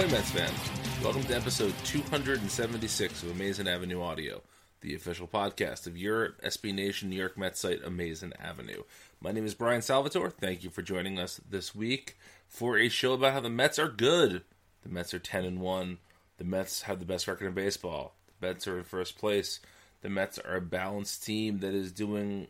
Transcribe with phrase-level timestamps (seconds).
[0.00, 1.04] Ahoy, Mets fans!
[1.04, 4.40] Welcome to episode 276 of Amazing Avenue Audio,
[4.80, 8.84] the official podcast of your SB Nation New York Mets site, Amazing Avenue.
[9.20, 10.30] My name is Brian Salvatore.
[10.30, 12.16] Thank you for joining us this week
[12.48, 14.42] for a show about how the Mets are good.
[14.84, 15.98] The Mets are 10 and 1.
[16.38, 18.14] The Mets have the best record in baseball.
[18.40, 19.60] The Mets are in first place.
[20.00, 22.46] The Mets are a balanced team that is doing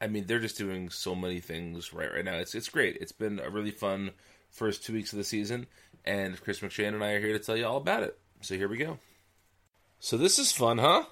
[0.00, 2.34] I mean, they're just doing so many things right right now.
[2.38, 2.96] It's it's great.
[2.96, 4.10] It's been a really fun
[4.52, 5.66] first two weeks of the season,
[6.04, 8.18] and Chris McShane and I are here to tell you all about it.
[8.40, 8.98] So here we go.
[10.00, 11.04] So this is fun, huh?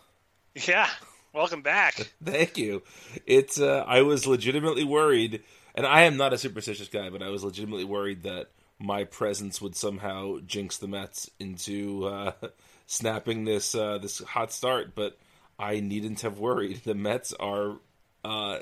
[0.67, 0.89] Yeah.
[1.33, 1.95] Welcome back.
[2.25, 2.83] Thank you.
[3.25, 5.45] It's uh, I was legitimately worried,
[5.77, 9.61] and I am not a superstitious guy, but I was legitimately worried that my presence
[9.61, 12.33] would somehow jinx the Mets into uh,
[12.87, 14.97] snapping this uh, this hot start.
[14.97, 15.19] But
[15.57, 16.83] I needn't have worried.
[16.85, 17.77] The Mets are
[18.25, 18.59] uh,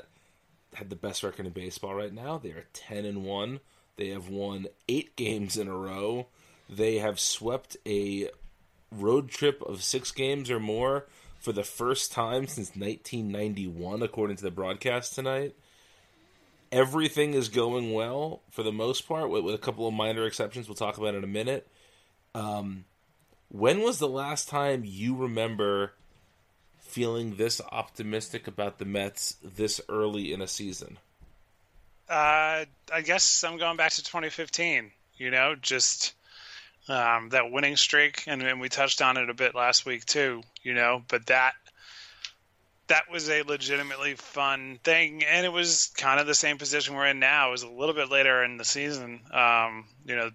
[0.75, 2.37] had the best record in baseball right now.
[2.37, 3.61] They are ten and one.
[3.99, 6.27] They have won eight games in a row.
[6.69, 8.29] They have swept a
[8.91, 11.05] road trip of six games or more
[11.37, 15.53] for the first time since 1991, according to the broadcast tonight.
[16.71, 20.69] Everything is going well for the most part, with, with a couple of minor exceptions
[20.69, 21.67] we'll talk about in a minute.
[22.33, 22.85] Um,
[23.49, 25.93] when was the last time you remember
[26.79, 30.99] feeling this optimistic about the Mets this early in a season?
[32.09, 34.91] Uh, I guess I'm going back to 2015.
[35.17, 36.13] You know, just
[36.87, 40.41] um, that winning streak, and, and we touched on it a bit last week too.
[40.63, 41.53] You know, but that
[42.87, 47.07] that was a legitimately fun thing, and it was kind of the same position we're
[47.07, 47.49] in now.
[47.49, 49.21] It was a little bit later in the season.
[49.31, 50.31] Um, you know,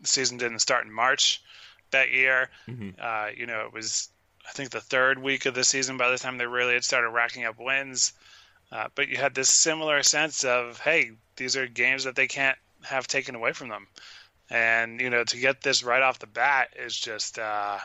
[0.00, 1.42] the season didn't start in March
[1.90, 2.48] that year.
[2.68, 2.90] Mm-hmm.
[3.00, 4.08] Uh, you know, it was
[4.48, 7.10] I think the third week of the season by the time they really had started
[7.10, 8.12] racking up wins.
[8.72, 12.58] Uh, but you had this similar sense of, hey, these are games that they can't
[12.82, 13.86] have taken away from them,
[14.48, 17.78] and you know to get this right off the bat is just uh,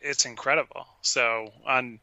[0.00, 0.86] it's incredible.
[1.02, 2.00] So on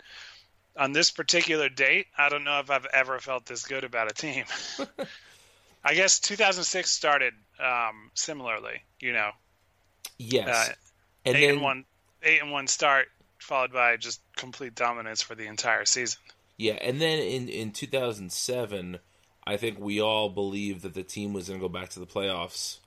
[0.77, 4.13] on this particular date, I don't know if I've ever felt this good about a
[4.13, 4.45] team.
[5.83, 8.81] I guess 2006 started um, similarly.
[8.99, 9.31] You know,
[10.17, 10.47] Yes.
[10.47, 10.73] uh,
[11.25, 11.85] and eight then and one,
[12.23, 13.07] eight and one start,
[13.37, 16.19] followed by just complete dominance for the entire season.
[16.57, 18.99] Yeah, and then in in 2007,
[19.45, 22.05] I think we all believed that the team was going to go back to the
[22.05, 22.79] playoffs.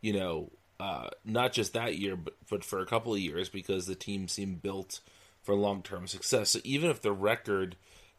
[0.00, 0.50] You know,
[0.80, 4.26] uh, not just that year, but but for a couple of years because the team
[4.28, 5.00] seemed built
[5.42, 6.50] for long term success.
[6.50, 7.76] So even if the record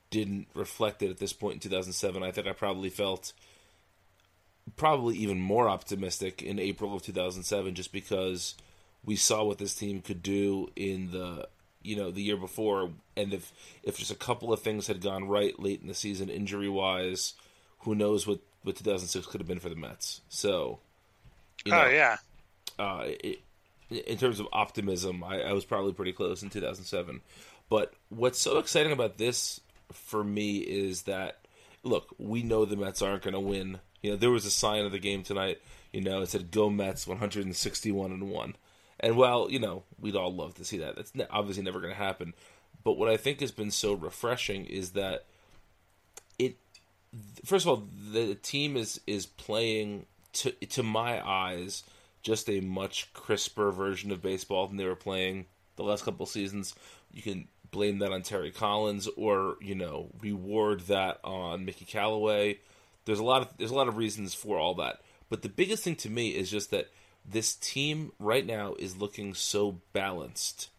[0.10, 3.34] didn't reflect it at this point in 2007, I think I probably felt
[4.78, 8.56] probably even more optimistic in April of 2007 just because
[9.04, 11.48] we saw what this team could do in the
[11.84, 13.52] you know the year before and if
[13.84, 17.34] if just a couple of things had gone right late in the season injury wise
[17.80, 20.80] who knows what what 2006 could have been for the Mets so
[21.66, 22.18] you know, oh yeah,
[22.78, 23.40] uh, it,
[23.90, 27.22] in terms of optimism, I, I was probably pretty close in 2007.
[27.70, 31.40] But what's so exciting about this for me is that,
[31.84, 33.80] look, we know the Mets aren't going to win.
[34.02, 35.62] You know, there was a sign of the game tonight.
[35.92, 38.56] You know, it said "Go Mets 161 and one."
[39.04, 42.00] And while you know we'd all love to see that, that's obviously never going to
[42.00, 42.34] happen.
[42.84, 45.26] But what I think has been so refreshing is that
[46.40, 46.58] it.
[47.46, 51.84] First of all, the team is is playing to to my eyes
[52.24, 55.46] just a much crisper version of baseball than they were playing
[55.76, 56.74] the last couple seasons.
[57.12, 62.60] You can blame that on Terry Collins or, you know, reward that on Mickey Callaway.
[63.06, 65.02] There's a lot of there's a lot of reasons for all that.
[65.30, 66.90] But the biggest thing to me is just that
[67.26, 70.70] this team right now is looking so balanced.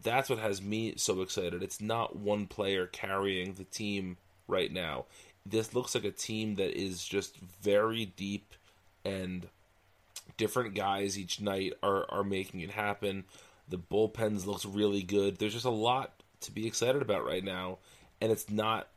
[0.00, 1.62] That's what has me so excited.
[1.62, 4.16] It's not one player carrying the team
[4.48, 5.06] right now.
[5.46, 8.54] This looks like a team that is just very deep
[9.04, 9.48] and
[10.36, 13.24] different guys each night are are making it happen.
[13.68, 15.38] The bullpens looks really good.
[15.38, 16.12] There's just a lot
[16.42, 17.78] to be excited about right now,
[18.20, 18.88] and it's not,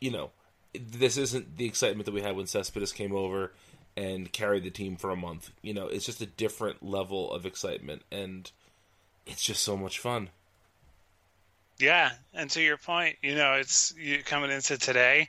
[0.00, 0.30] you know,
[0.74, 3.52] this isn't the excitement that we had when Cespedes came over
[3.96, 5.50] and carry the team for a month.
[5.62, 8.50] You know, it's just a different level of excitement, and
[9.26, 10.30] it's just so much fun.
[11.78, 15.28] Yeah, and to your point, you know, it's you coming into today.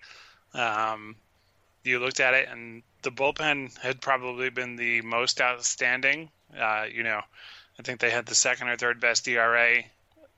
[0.53, 1.15] Um,
[1.83, 6.29] you looked at it, and the bullpen had probably been the most outstanding.
[6.57, 7.21] Uh, you know,
[7.79, 9.83] I think they had the second or third best ERA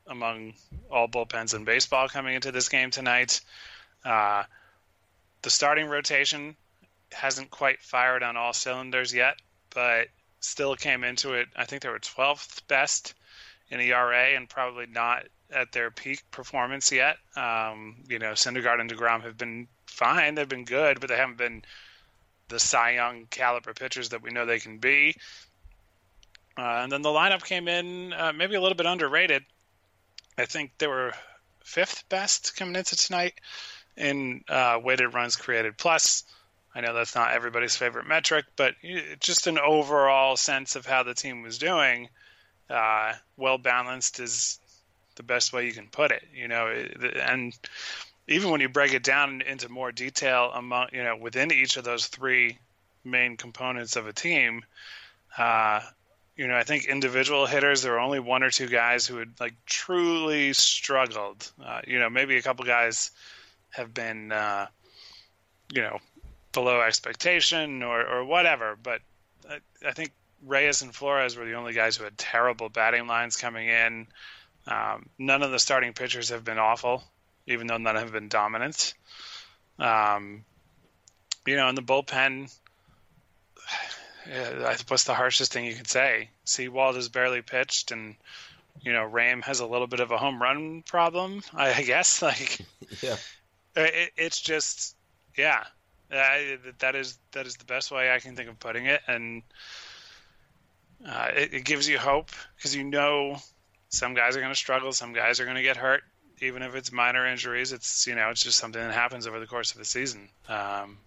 [0.08, 0.54] among
[0.90, 3.42] all bullpens in baseball coming into this game tonight.
[4.06, 4.44] Uh,
[5.42, 6.56] the starting rotation
[7.12, 9.36] hasn't quite fired on all cylinders yet,
[9.74, 10.08] but
[10.40, 11.48] still came into it.
[11.56, 13.14] I think they were 12th best
[13.70, 17.18] in ERA and probably not at their peak performance yet.
[17.36, 20.36] Um, you know, Syndergaard and DeGrom have been fine.
[20.36, 21.64] They've been good, but they haven't been
[22.50, 25.16] the Cy Young caliber pitchers that we know they can be.
[26.58, 29.44] Uh, and then the lineup came in uh, maybe a little bit underrated.
[30.38, 31.14] I think they were
[31.64, 33.34] fifth best coming into tonight
[33.96, 36.24] in uh, weighted runs created plus.
[36.78, 38.76] I know that's not everybody's favorite metric, but
[39.20, 42.08] just an overall sense of how the team was doing.
[42.70, 44.60] Uh, well balanced is
[45.16, 46.68] the best way you can put it, you know.
[46.68, 47.58] And
[48.28, 51.84] even when you break it down into more detail among, you know, within each of
[51.84, 52.60] those three
[53.04, 54.64] main components of a team,
[55.36, 55.82] uh,
[56.36, 59.32] you know, I think individual hitters, there were only one or two guys who had
[59.40, 61.52] like truly struggled.
[61.60, 63.10] Uh, you know, maybe a couple guys
[63.72, 64.68] have been, uh,
[65.74, 65.98] you know,
[66.52, 68.78] below expectation or, or whatever.
[68.82, 69.02] But
[69.50, 70.12] I, I, think
[70.46, 74.08] Reyes and Flores were the only guys who had terrible batting lines coming in.
[74.68, 77.04] Um, none of the starting pitchers have been awful,
[77.46, 78.94] even though none have been dominant.
[79.80, 80.44] Um,
[81.46, 82.54] you know, in the bullpen,
[84.88, 86.30] what's the harshest thing you could say?
[86.44, 88.16] Sewald has barely pitched, and
[88.82, 92.22] you know, Ram has a little bit of a home run problem, I guess.
[92.22, 92.60] Like,
[93.02, 93.16] yeah,
[93.76, 94.96] it, it's just,
[95.38, 95.64] yeah,
[96.12, 96.38] uh,
[96.80, 99.44] that is that is the best way I can think of putting it, and
[101.06, 103.38] uh, it, it gives you hope because you know
[103.90, 106.04] some guys are going to struggle, some guys are going to get hurt,
[106.42, 107.74] even if it's minor injuries.
[107.74, 110.30] It's you know it's just something that happens over the course of the season.
[110.48, 110.98] Um,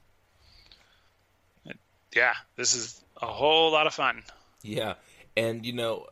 [1.64, 1.78] it,
[2.14, 4.22] yeah, this is a whole lot of fun.
[4.62, 4.94] Yeah,
[5.36, 6.06] and you know,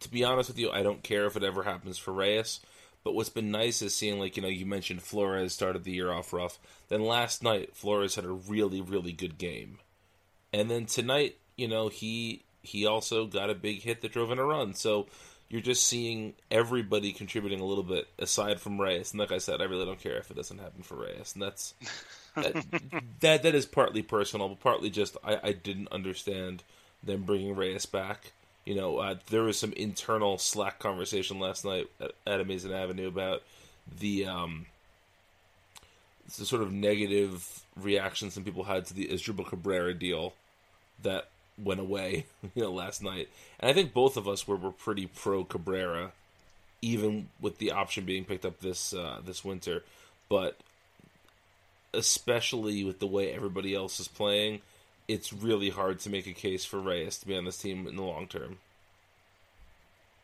[0.00, 2.60] to be honest with you, I don't care if it ever happens for Reyes.
[3.04, 6.10] But what's been nice is seeing, like, you know, you mentioned Flores started the year
[6.10, 6.58] off rough.
[6.88, 9.78] Then last night, Flores had a really, really good game.
[10.54, 14.38] And then tonight, you know, he he also got a big hit that drove in
[14.38, 14.72] a run.
[14.72, 15.06] So
[15.50, 19.12] you're just seeing everybody contributing a little bit aside from Reyes.
[19.12, 21.32] And like I said, I really don't care if it doesn't happen for Reyes.
[21.34, 21.74] And that's
[22.34, 22.64] that
[23.20, 26.62] that, that is partly personal, but partly just I, I didn't understand
[27.02, 28.32] them bringing Reyes back.
[28.64, 33.08] You know, uh, there was some internal Slack conversation last night at, at Amazing Avenue
[33.08, 33.42] about
[34.00, 34.66] the um,
[36.38, 40.32] the sort of negative reactions some people had to the Asdrubal Cabrera deal.
[41.02, 41.28] that
[41.62, 43.28] went away, you know, last night.
[43.60, 46.12] And I think both of us were, were pretty pro Cabrera,
[46.82, 49.82] even with the option being picked up this uh, this winter.
[50.28, 50.56] But
[51.92, 54.60] especially with the way everybody else is playing,
[55.08, 57.96] it's really hard to make a case for Reyes to be on this team in
[57.96, 58.58] the long term.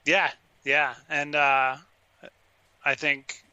[0.04, 0.30] Yeah,
[0.64, 1.76] yeah, and uh,
[2.84, 3.44] I think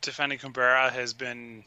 [0.00, 1.64] defending Cabrera has been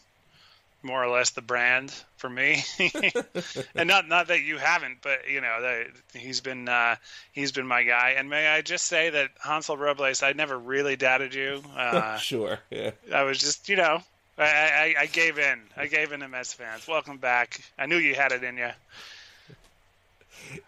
[0.84, 2.64] more or less the brand for me,
[3.76, 6.96] and not not that you haven't, but you know that he's been uh,
[7.32, 8.16] he's been my guy.
[8.18, 11.64] And may I just say that Hansel Robles, I never really doubted you.
[11.78, 12.92] Uh, sure, yeah.
[13.14, 14.02] I was just you know
[14.38, 15.60] I, I, I gave in.
[15.76, 16.88] I gave in to Mets fans.
[16.88, 17.62] Welcome back.
[17.78, 18.70] I knew you had it in you.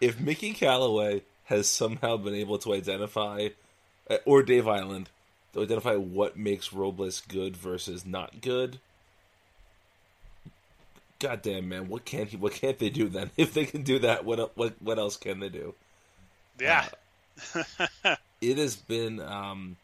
[0.00, 3.48] If Mickey Callaway has somehow been able to identify,
[4.08, 5.06] uh, or Dave Eiland,
[5.52, 8.78] to identify what makes Robles good versus not good.
[11.18, 12.36] Goddamn man, what can't he?
[12.36, 13.30] What can't they do then?
[13.36, 15.74] If they can do that, what what what else can they do?
[16.58, 16.86] Yeah,
[18.04, 19.20] uh, it has been.
[19.20, 19.76] Um,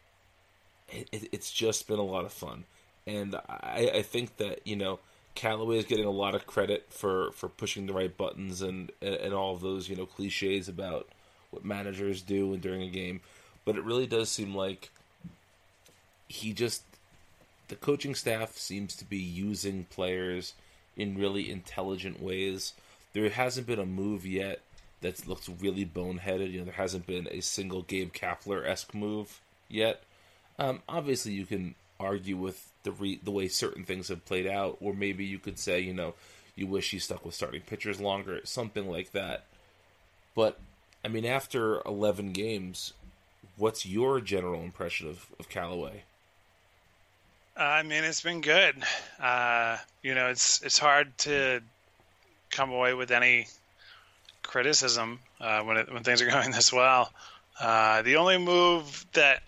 [0.89, 2.63] it, it's just been a lot of fun,
[3.07, 4.99] and I, I think that you know
[5.33, 9.33] Callaway is getting a lot of credit for, for pushing the right buttons and, and
[9.33, 11.07] all of those you know cliches about
[11.49, 13.21] what managers do and during a game,
[13.63, 14.91] but it really does seem like
[16.27, 16.83] he just
[17.69, 20.53] the coaching staff seems to be using players
[20.95, 22.73] in really intelligent ways.
[23.13, 24.61] There hasn't been a move yet
[25.01, 26.51] that looks really boneheaded.
[26.51, 30.03] You know, there hasn't been a single Gabe Kapler esque move yet.
[30.59, 34.77] Um, obviously, you can argue with the re- the way certain things have played out,
[34.79, 36.13] or maybe you could say, you know,
[36.55, 39.45] you wish he stuck with starting pitchers longer, something like that.
[40.35, 40.59] But
[41.03, 42.93] I mean, after eleven games,
[43.57, 46.03] what's your general impression of of Callaway?
[47.55, 48.75] I mean, it's been good.
[49.19, 51.61] Uh, you know, it's it's hard to
[52.51, 53.47] come away with any
[54.43, 57.11] criticism uh, when it, when things are going this well.
[57.59, 59.41] Uh, the only move that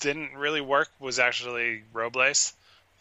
[0.00, 2.52] didn't really work was actually Robles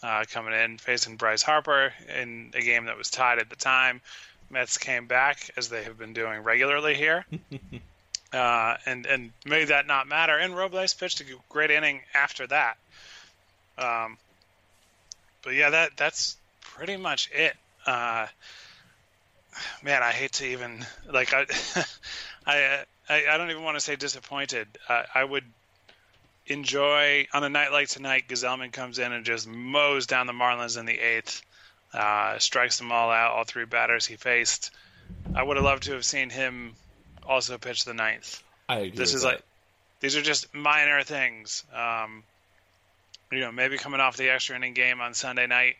[0.03, 4.01] uh, coming in facing Bryce Harper in a game that was tied at the time.
[4.49, 7.25] Mets came back as they have been doing regularly here,
[8.33, 10.37] uh, and and made that not matter.
[10.37, 12.77] And Robles pitched a great inning after that.
[13.77, 14.17] Um,
[15.43, 17.55] but yeah, that that's pretty much it.
[17.85, 18.27] Uh,
[19.83, 21.45] man, I hate to even like I
[22.45, 24.67] I, I, I don't even want to say disappointed.
[24.87, 25.43] Uh, I would
[26.49, 28.25] enjoy on a night like tonight.
[28.27, 31.41] Gsellman comes in and just mows down the Marlins in the eighth,
[31.93, 33.31] uh, strikes them all out.
[33.31, 34.71] All three batters he faced.
[35.33, 36.73] I would have loved to have seen him
[37.25, 38.43] also pitch the ninth.
[38.67, 38.97] I agree.
[38.97, 39.27] This is that.
[39.27, 39.43] like
[39.99, 41.63] these are just minor things.
[41.73, 42.23] Um,
[43.31, 45.75] you know, maybe coming off the extra inning game on Sunday night,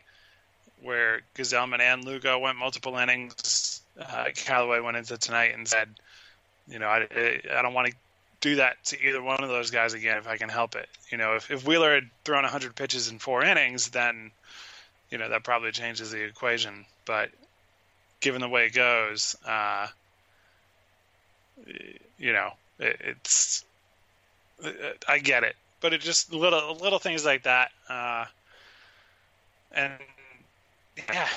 [0.82, 3.80] where Gsellman and Lugo went multiple innings.
[4.00, 5.88] Uh, Callaway went into tonight and said,
[6.68, 7.06] you know, I,
[7.52, 7.94] I don't want to
[8.40, 10.88] do that to either one of those guys again if I can help it.
[11.10, 14.30] You know, if, if Wheeler had thrown 100 pitches in four innings, then,
[15.10, 16.86] you know, that probably changes the equation.
[17.04, 17.30] But
[18.20, 19.88] given the way it goes, uh,
[22.18, 23.64] you know, it, it's,
[25.06, 27.70] I get it, but it just little, little things like that.
[27.88, 28.24] Uh,
[29.72, 29.92] and
[31.08, 31.28] yeah,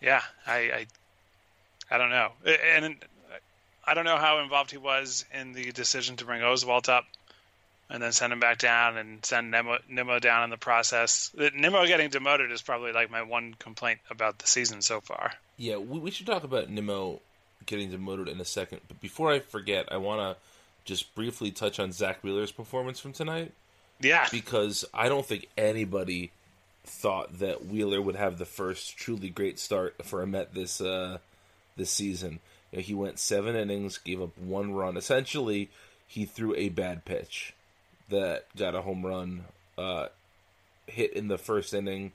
[0.00, 0.86] yeah, I, I,
[1.90, 2.32] I don't know.
[2.46, 2.96] And
[3.84, 7.04] I don't know how involved he was in the decision to bring Oswalt up
[7.90, 11.30] and then send him back down and send Nimmo, Nimmo down in the process.
[11.36, 15.32] Nimmo getting demoted is probably like my one complaint about the season so far.
[15.56, 17.20] Yeah, we, we should talk about Nimmo
[17.66, 18.80] getting demoted in a second.
[18.88, 20.42] But before I forget, I want to
[20.84, 23.52] just briefly touch on Zack Wheeler's performance from tonight.
[24.00, 24.26] Yeah.
[24.30, 26.30] Because I don't think anybody
[26.84, 31.18] thought that Wheeler would have the first truly great start for a Met this uh,
[31.76, 32.40] this season.
[32.72, 34.96] He went seven innings, gave up one run.
[34.96, 35.70] Essentially,
[36.06, 37.54] he threw a bad pitch
[38.08, 39.44] that got a home run
[39.76, 40.06] uh,
[40.86, 42.12] hit in the first inning,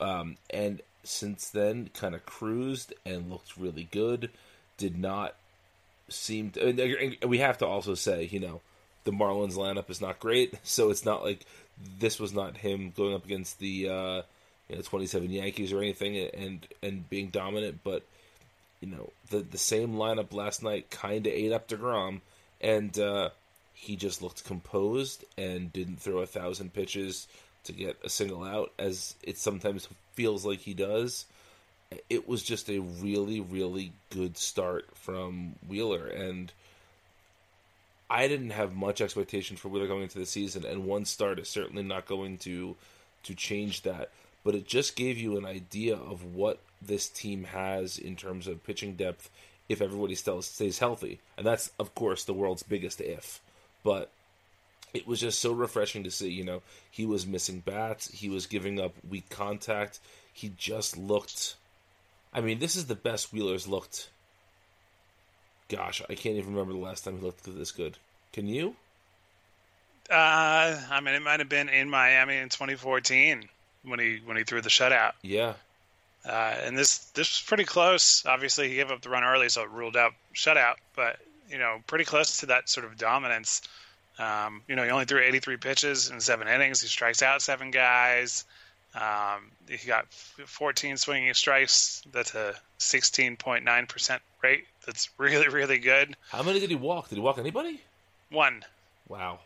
[0.00, 4.30] um, and since then, kind of cruised and looked really good.
[4.76, 5.34] Did not
[6.08, 6.68] seem to.
[6.68, 8.60] And we have to also say, you know,
[9.04, 11.46] the Marlins lineup is not great, so it's not like
[11.98, 14.22] this was not him going up against the uh,
[14.68, 18.02] you know 27 Yankees or anything and and being dominant, but
[18.84, 22.20] you know the the same lineup last night kind of ate up Degrom,
[22.60, 23.30] and uh,
[23.72, 27.26] he just looked composed and didn't throw a thousand pitches
[27.64, 31.24] to get a single out as it sometimes feels like he does.
[32.10, 36.52] It was just a really really good start from Wheeler and.
[38.10, 41.48] I didn't have much expectation for Wheeler going into the season, and one start is
[41.48, 42.76] certainly not going to
[43.24, 44.10] to change that.
[44.44, 48.64] But it just gave you an idea of what this team has in terms of
[48.64, 49.30] pitching depth
[49.68, 53.40] if everybody still stays healthy, and that's of course the world's biggest if.
[53.82, 54.10] But
[54.92, 56.30] it was just so refreshing to see.
[56.30, 60.00] You know, he was missing bats, he was giving up weak contact.
[60.32, 61.56] He just looked.
[62.32, 64.08] I mean, this is the best Wheeler's looked.
[65.68, 67.96] Gosh, I can't even remember the last time he looked this good.
[68.32, 68.74] Can you?
[70.10, 73.48] Uh, I mean, it might have been in Miami in 2014
[73.84, 75.12] when he when he threw the shutout.
[75.22, 75.54] Yeah.
[76.26, 78.24] Uh, and this this was pretty close.
[78.24, 80.76] Obviously, he gave up the run early, so it ruled out shutout.
[80.96, 81.18] But
[81.50, 83.62] you know, pretty close to that sort of dominance.
[84.18, 86.80] Um, you know, he only threw 83 pitches in seven innings.
[86.80, 88.44] He strikes out seven guys.
[88.94, 92.02] Um, he got 14 swinging strikes.
[92.12, 94.64] That's a 16.9 percent rate.
[94.86, 96.16] That's really really good.
[96.30, 97.08] How many did he walk?
[97.08, 97.80] Did he walk anybody?
[98.30, 98.64] One.
[99.08, 99.40] Wow.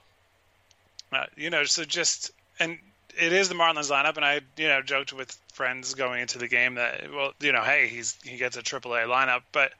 [1.12, 2.30] Uh, you know, so just
[2.60, 2.78] and
[3.16, 6.48] it is the Marlins lineup, and I you know joked with friends going into the
[6.48, 9.72] game that well you know hey he's he gets a AAA lineup, but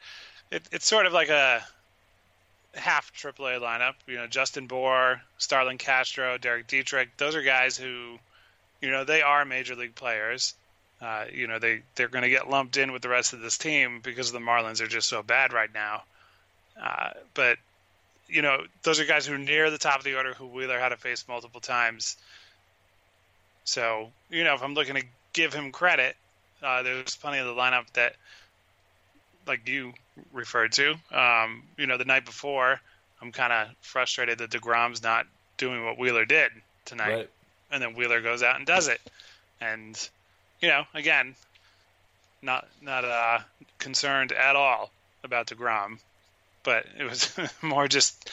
[0.51, 1.63] it, it's sort of like a
[2.75, 3.95] half AAA lineup.
[4.07, 7.17] You know, Justin Bour, Starlin Castro, Derek Dietrich.
[7.17, 8.19] Those are guys who,
[8.81, 10.55] you know, they are major league players.
[11.01, 13.59] Uh, you know, they they're going to get lumped in with the rest of this
[13.59, 16.03] team because the Marlins are just so bad right now.
[16.81, 17.59] Uh, but
[18.29, 20.79] you know, those are guys who are near the top of the order who Wheeler
[20.79, 22.17] had to face multiple times.
[23.69, 26.17] So, you know, if I'm looking to give him credit,
[26.63, 28.15] uh, there's plenty of the lineup that,
[29.47, 29.93] like you
[30.33, 32.81] referred to, um, you know, the night before,
[33.21, 35.27] I'm kind of frustrated that DeGrom's not
[35.59, 36.51] doing what Wheeler did
[36.87, 37.15] tonight.
[37.15, 37.31] Right.
[37.71, 39.01] And then Wheeler goes out and does it.
[39.61, 40.09] And,
[40.63, 41.35] you know, again,
[42.41, 43.41] not not uh,
[43.79, 44.91] concerned at all
[45.25, 45.99] about DeGrom
[46.69, 47.33] but it was
[47.63, 48.31] more just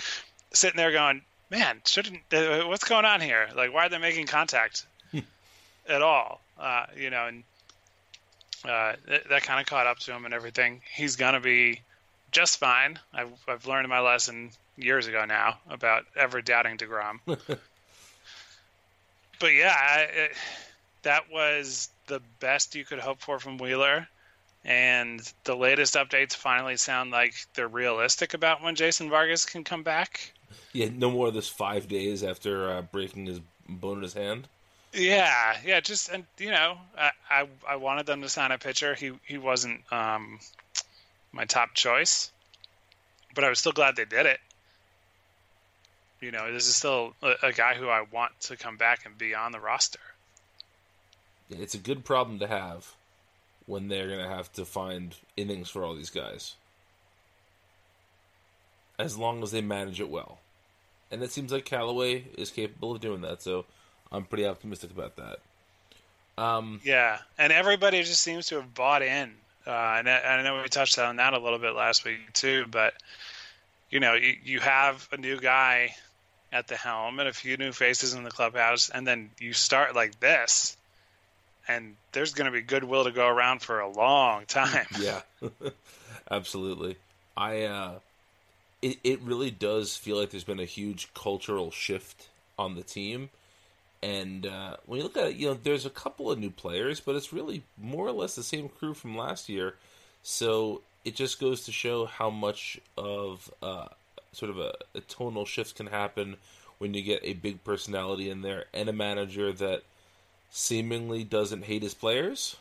[0.53, 3.47] sitting there going, "Man, shouldn't uh, what's going on here?
[3.55, 4.85] Like, why are they making contact
[5.87, 6.41] at all?
[6.59, 7.43] Uh, you know?" And
[8.63, 10.81] uh, that, that kind of caught up to him and everything.
[10.93, 11.81] He's gonna be
[12.31, 12.99] just fine.
[13.13, 17.19] I've I've learned my lesson years ago now about ever doubting Degrom.
[17.25, 17.59] but
[19.47, 20.31] yeah, I, it,
[21.03, 24.07] that was the best you could hope for from Wheeler
[24.65, 29.83] and the latest updates finally sound like they're realistic about when Jason Vargas can come
[29.83, 30.33] back.
[30.73, 34.47] Yeah, no more of this five days after uh, breaking his bone in his hand.
[34.95, 38.95] Yeah, yeah, just and you know, I, I, I wanted them to sign a pitcher.
[38.95, 40.39] He he wasn't um,
[41.33, 42.31] my top choice,
[43.33, 44.39] but I was still glad they did it.
[46.21, 49.17] You know, this is still a, a guy who I want to come back and
[49.17, 49.99] be on the roster.
[51.49, 52.95] Yeah, it's a good problem to have
[53.65, 56.55] when they're going to have to find innings for all these guys.
[58.97, 60.39] As long as they manage it well.
[61.11, 63.65] And it seems like Callaway is capable of doing that, so
[64.11, 65.39] I'm pretty optimistic about that.
[66.37, 69.31] Um, yeah, and everybody just seems to have bought in.
[69.65, 72.65] Uh, and I, I know we touched on that a little bit last week too,
[72.69, 72.93] but
[73.89, 75.95] you know, you, you have a new guy
[76.51, 79.95] at the helm and a few new faces in the clubhouse, and then you start
[79.95, 80.77] like this
[81.67, 84.85] and there's going to be goodwill to go around for a long time.
[84.99, 85.21] yeah,
[86.31, 86.97] absolutely.
[87.35, 87.91] I uh,
[88.81, 93.29] it it really does feel like there's been a huge cultural shift on the team,
[94.05, 96.99] and uh, when you look at it, you know, there's a couple of new players,
[96.99, 99.77] but it's really more or less the same crew from last year.
[100.21, 103.87] So it just goes to show how much of uh,
[104.31, 106.35] sort of a, a tonal shift can happen
[106.77, 109.81] when you get a big personality in there and a manager that
[110.51, 112.57] seemingly doesn't hate his players.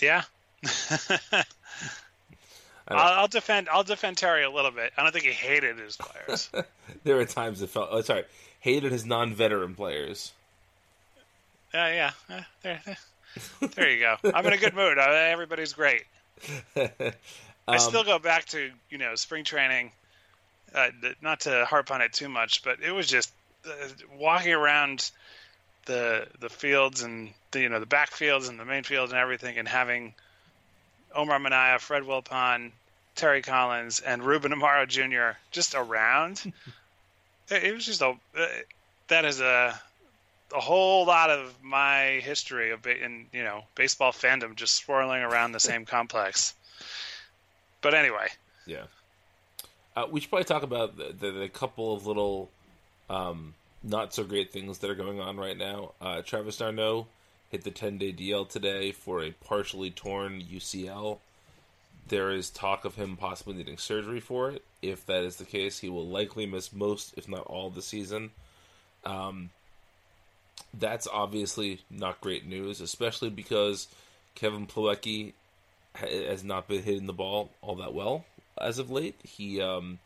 [0.00, 0.22] Yeah.
[2.88, 3.68] I'll, I'll, defend.
[3.70, 4.92] I'll defend Terry a little bit.
[4.96, 6.50] I don't think he hated his players.
[7.04, 7.88] there are times it felt.
[7.90, 8.24] Oh, sorry,
[8.60, 10.32] hated his non-veteran players.
[11.72, 12.36] Yeah, yeah.
[12.36, 14.16] Uh, there, there, there you go.
[14.32, 14.98] I'm in a good mood.
[14.98, 16.04] Uh, everybody's great.
[16.76, 17.12] um,
[17.66, 19.92] I still go back to you know spring training.
[20.74, 20.88] Uh,
[21.22, 23.32] not to harp on it too much, but it was just
[24.18, 25.10] walking around
[25.86, 29.58] the the fields and the you know the backfields and the main fields and everything,
[29.58, 30.14] and having
[31.14, 32.72] Omar Minaya, Fred Wilpon,
[33.14, 35.38] Terry Collins, and Ruben Amaro Jr.
[35.50, 36.52] just around.
[37.50, 38.16] it was just a
[39.08, 39.78] that is a
[40.54, 45.52] a whole lot of my history of in you know baseball fandom just swirling around
[45.52, 46.54] the same complex.
[47.80, 48.28] But anyway,
[48.66, 48.84] yeah,
[49.96, 52.50] uh, we should probably talk about the, the, the couple of little
[53.10, 55.92] um, not so great things that are going on right now.
[56.00, 57.06] Uh, Travis d'Arnaud
[57.54, 61.18] hit the 10 day DL today for a partially torn UCL.
[62.08, 64.64] There is talk of him possibly needing surgery for it.
[64.82, 68.32] If that is the case, he will likely miss most, if not all, the season.
[69.04, 69.50] Um,
[70.76, 73.86] that's obviously not great news, especially because
[74.34, 75.32] Kevin Plawecki
[75.94, 78.24] has not been hitting the ball all that well
[78.60, 79.14] as of late.
[79.22, 80.00] He um,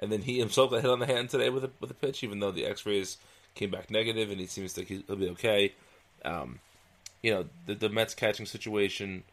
[0.00, 2.24] and then he himself got hit on the hand today with a with a pitch,
[2.24, 3.16] even though the X-rays
[3.54, 5.72] came back negative, and he seems like he'll be okay.
[6.24, 6.58] Um,
[7.22, 9.24] you know, the, the Mets catching situation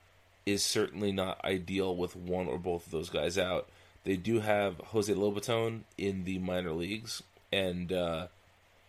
[0.46, 3.68] is certainly not ideal with one or both of those guys out.
[4.04, 7.22] They do have Jose Lobaton in the minor leagues,
[7.52, 8.28] and uh,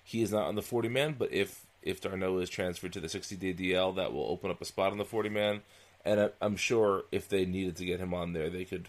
[0.05, 1.17] he is not on the 40 man.
[1.19, 4.61] But if if d'Arnaud is transferred to the 60 day DL, that will open up
[4.61, 5.63] a spot on the 40 man.
[6.05, 8.89] And I, I'm sure if they needed to get him on there, they could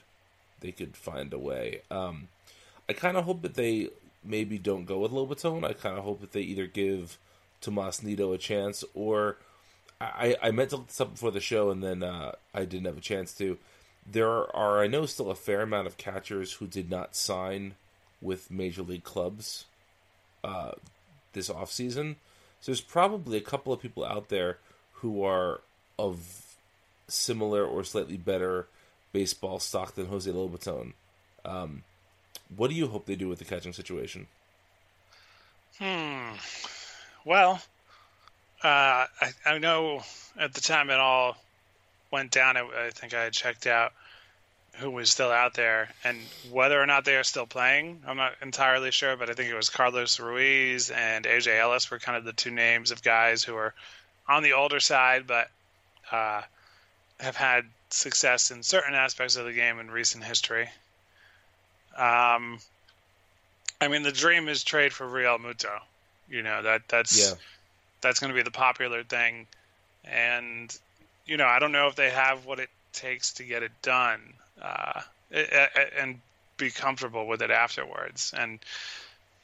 [0.60, 1.82] they could find a way.
[1.90, 2.28] Um,
[2.88, 3.90] I kind of hope that they
[4.24, 5.64] maybe don't go with Lobaton.
[5.64, 7.18] I kind of hope that they either give
[7.62, 9.38] Tomas Nido a chance or
[10.02, 12.86] I, I meant to look this up before the show and then uh, I didn't
[12.86, 13.58] have a chance to.
[14.10, 17.76] There are, I know, still a fair amount of catchers who did not sign
[18.22, 19.66] with major league clubs
[20.44, 20.72] uh,
[21.34, 22.16] this offseason.
[22.62, 24.58] So there's probably a couple of people out there
[24.94, 25.62] who are
[25.98, 26.56] of
[27.08, 28.68] similar or slightly better
[29.12, 30.94] baseball stock than Jose Lobaton.
[31.44, 31.84] Um,
[32.56, 34.28] what do you hope they do with the catching situation?
[35.78, 36.36] Hmm.
[37.26, 37.62] Well,
[38.64, 40.02] uh, I, I know
[40.38, 41.38] at the time it all
[42.12, 42.58] went down.
[42.58, 43.94] I, I think I had checked out
[44.74, 46.18] who was still out there and
[46.52, 48.02] whether or not they are still playing.
[48.08, 52.00] I'm not entirely sure, but I think it was Carlos Ruiz and AJ Ellis were
[52.00, 53.74] kind of the two names of guys who are
[54.28, 55.50] on the older side, but
[56.12, 56.42] uh,
[57.20, 60.70] have had success in certain aspects of the game in recent history.
[61.98, 62.60] Um,
[63.82, 65.80] I mean, the dream is trade for Realmuto.
[66.30, 67.36] You know that that's yeah.
[68.02, 69.48] That's going to be the popular thing,
[70.06, 70.78] and
[71.26, 74.22] you know I don't know if they have what it takes to get it done
[74.62, 76.20] uh, and
[76.58, 78.34] be comfortable with it afterwards.
[78.38, 78.60] And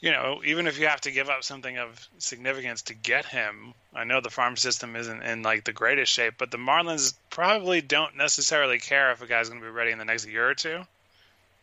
[0.01, 3.73] you know, even if you have to give up something of significance to get him,
[3.93, 7.81] I know the farm system isn't in like the greatest shape, but the Marlins probably
[7.81, 10.53] don't necessarily care if a guy's going to be ready in the next year or
[10.53, 10.81] two.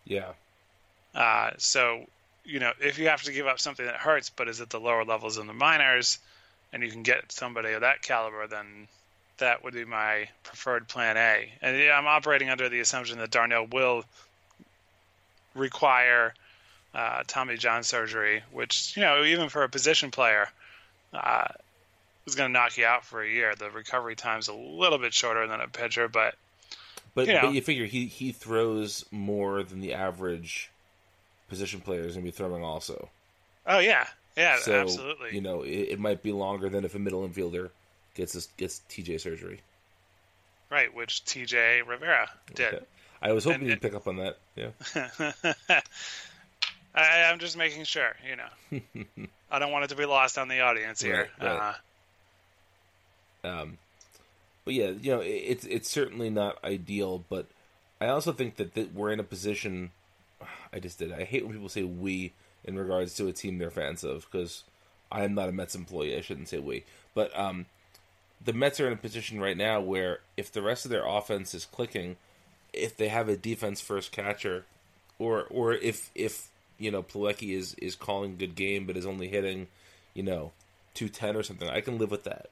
[0.04, 0.32] Yeah.
[1.14, 2.06] Uh, so,
[2.44, 4.80] you know, if you have to give up something that hurts, but is at the
[4.80, 6.18] lower levels in the minors,
[6.72, 8.88] and you can get somebody of that caliber, then
[9.38, 11.52] that would be my preferred plan A.
[11.60, 14.04] And yeah, I'm operating under the assumption that d'Arnaud will
[15.54, 16.34] require
[16.94, 20.48] uh, Tommy John surgery, which you know even for a position player
[21.12, 21.48] uh,
[22.26, 23.54] is going to knock you out for a year.
[23.54, 26.34] The recovery time's a little bit shorter than a pitcher, but
[27.14, 27.42] but you know.
[27.42, 30.70] but you figure he he throws more than the average
[31.48, 33.08] position player is going to be throwing also.
[33.66, 35.34] Oh yeah, yeah, so, absolutely.
[35.34, 37.70] You know, it, it might be longer than if a middle infielder
[38.14, 39.60] gets this, gets TJ surgery.
[40.70, 42.74] Right, which TJ Rivera did.
[42.74, 42.84] Okay.
[43.20, 44.38] I was hoping and, you'd pick up on that.
[44.56, 44.70] Yeah.
[46.94, 48.80] I, am just making sure, you know.
[49.50, 51.28] I don't want it to be lost on the audience here.
[51.40, 51.74] Right, right.
[53.44, 53.78] Uh, um,
[54.64, 57.46] but yeah, you know, it, it's it's certainly not ideal, but
[58.00, 59.90] I also think that, that we're in a position.
[60.72, 61.12] I just did.
[61.12, 62.32] I hate when people say "we"
[62.64, 64.64] in regards to a team they're fans of because
[65.10, 66.16] I am not a Mets employee.
[66.16, 67.66] I shouldn't say "we," but um,
[68.44, 71.54] the Mets are in a position right now where if the rest of their offense
[71.54, 72.16] is clicking,
[72.72, 74.64] if they have a defense first catcher,
[75.18, 76.48] or or if if
[76.78, 79.68] you know Plawecki is is calling good game but is only hitting,
[80.14, 80.52] you know,
[80.94, 82.48] two ten or something, I can live with that.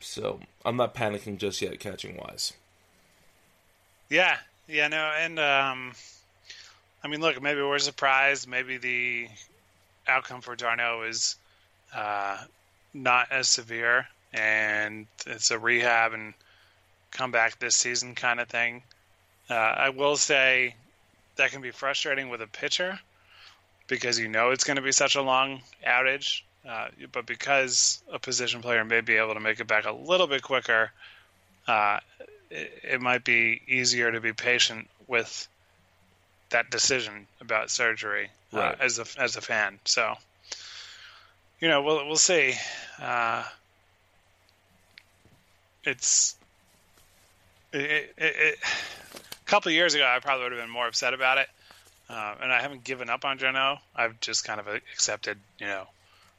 [0.00, 2.54] So I'm not panicking just yet, catching wise.
[4.08, 5.92] Yeah, yeah, no, and um,
[7.02, 8.48] I mean, look, maybe we're surprised.
[8.48, 9.28] Maybe the
[10.06, 11.36] outcome for d'Arnaud is
[11.94, 12.38] uh,
[12.92, 16.34] not as severe, and it's a rehab and
[17.10, 18.82] come back this season kind of thing.
[19.48, 20.74] Uh, I will say
[21.36, 23.00] that can be frustrating with a pitcher
[23.88, 26.42] because you know it's going to be such a long outage.
[26.68, 30.26] Uh, but because a position player may be able to make it back a little
[30.26, 30.92] bit quicker,
[31.66, 31.98] uh,
[32.50, 35.48] it, it, might be easier to be patient with
[36.50, 39.78] that decision about surgery uh, as a as a fan.
[39.84, 40.14] So
[41.60, 42.54] you know, we'll we'll see.
[43.00, 43.44] Uh,
[45.84, 46.36] it's
[47.72, 51.14] it, it, it, a couple of years ago, I probably would have been more upset
[51.14, 51.48] about it,
[52.08, 53.78] uh, and I haven't given up on d'Arnaud.
[53.94, 55.84] I've just kind of accepted, you know,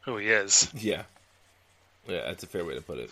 [0.01, 0.69] who he is.
[0.77, 1.03] Yeah,
[2.07, 3.11] yeah, that's a fair way to put it.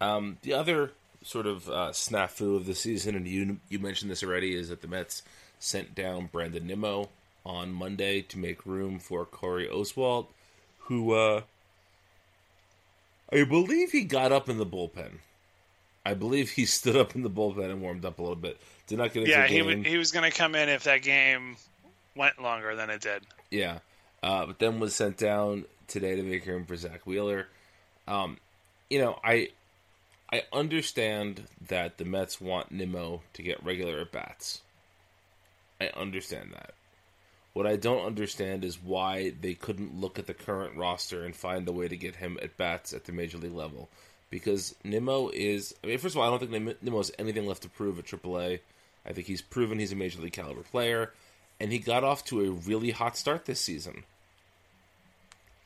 [0.00, 0.92] Um, the other
[1.24, 4.82] sort of uh, snafu of the season, and you you mentioned this already, is that
[4.82, 5.22] the Mets
[5.58, 7.10] sent down Brandon Nimmo
[7.44, 10.26] on Monday to make room for Corey Oswalt
[10.88, 11.42] who uh,
[13.30, 15.18] I believe he got up in the bullpen.
[16.04, 18.58] I believe he stood up in the bullpen and warmed up a little bit.
[18.86, 21.02] Did not get into yeah, he, w- he was going to come in if that
[21.02, 21.56] game
[22.16, 23.22] went longer than it did.
[23.50, 23.80] Yeah,
[24.22, 27.48] uh, but then was sent down today to make room for Zack Wheeler.
[28.06, 28.38] Um,
[28.88, 29.50] you know, I
[30.32, 34.62] I understand that the Mets want Nimmo to get regular at bats.
[35.80, 36.74] I understand that.
[37.52, 41.66] What I don't understand is why they couldn't look at the current roster and find
[41.66, 43.88] a way to get him at bats at the major league level.
[44.30, 47.62] Because Nimmo is, I mean, first of all, I don't think Nimmo has anything left
[47.62, 48.60] to prove at AAA.
[49.06, 51.12] I think he's proven he's a major league caliber player,
[51.58, 54.04] and he got off to a really hot start this season.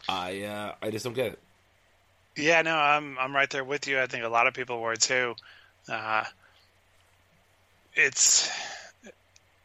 [0.09, 1.39] I uh, I just don't get it.
[2.37, 4.01] Yeah, no, I'm I'm right there with you.
[4.01, 5.35] I think a lot of people were too.
[5.89, 6.25] Uh,
[7.95, 8.51] it's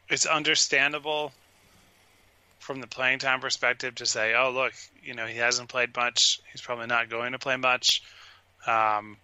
[0.08, 1.32] it's understandable
[2.58, 6.40] from the playing time perspective to say, oh look, you know he hasn't played much.
[6.52, 8.02] He's probably not going to play much.
[8.66, 9.16] Um,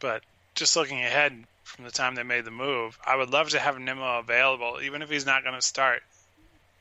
[0.00, 0.22] but
[0.54, 3.78] just looking ahead from the time they made the move, I would love to have
[3.78, 6.02] Nimmo available, even if he's not going to start.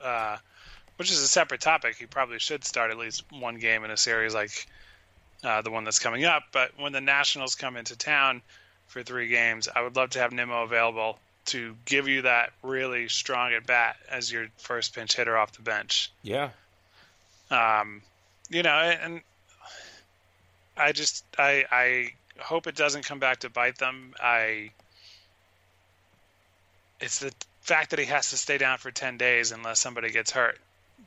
[0.02, 0.38] Uh,
[0.98, 1.96] which is a separate topic.
[1.96, 4.68] He probably should start at least one game in a series like
[5.44, 6.44] uh, the one that's coming up.
[6.52, 8.42] But when the Nationals come into town
[8.88, 13.10] for three games, I would love to have Nimmo available to give you that really
[13.10, 16.12] strong at bat as your first pinch hitter off the bench.
[16.22, 16.50] Yeah.
[17.52, 18.02] Um,
[18.50, 19.22] you know, and
[20.78, 24.14] I just I I hope it doesn't come back to bite them.
[24.22, 24.72] I
[27.00, 30.32] it's the fact that he has to stay down for 10 days unless somebody gets
[30.32, 30.58] hurt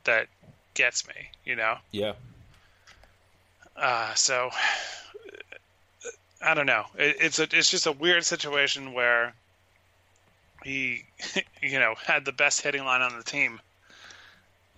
[0.04, 0.26] that
[0.74, 1.76] gets me, you know?
[1.90, 2.12] Yeah.
[3.74, 4.50] Uh, so
[6.42, 6.84] I don't know.
[6.98, 9.34] It, it's a it's just a weird situation where
[10.64, 11.04] he,
[11.62, 13.60] you know, had the best hitting line on the team,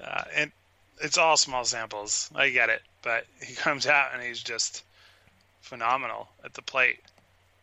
[0.03, 0.53] uh, and
[1.01, 2.31] it's all small samples.
[2.35, 4.85] I get it, but he comes out and he's just
[5.61, 7.01] phenomenal at the plate,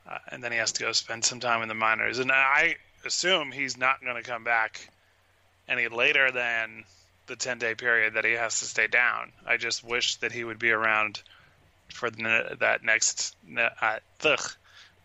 [0.10, 2.20] uh, and then he has to go spend some time in the minors.
[2.20, 2.76] And I
[3.06, 4.90] assume he's not going to come back
[5.68, 6.84] any later than
[7.28, 9.32] the 10 day period that he has to stay down.
[9.46, 11.22] I just wish that he would be around
[11.90, 13.36] for the, that next.
[13.58, 14.00] Uh,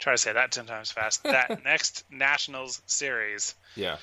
[0.00, 1.22] try to say that 10 times fast.
[1.22, 3.54] That next Nationals series.
[3.76, 3.98] Yeah.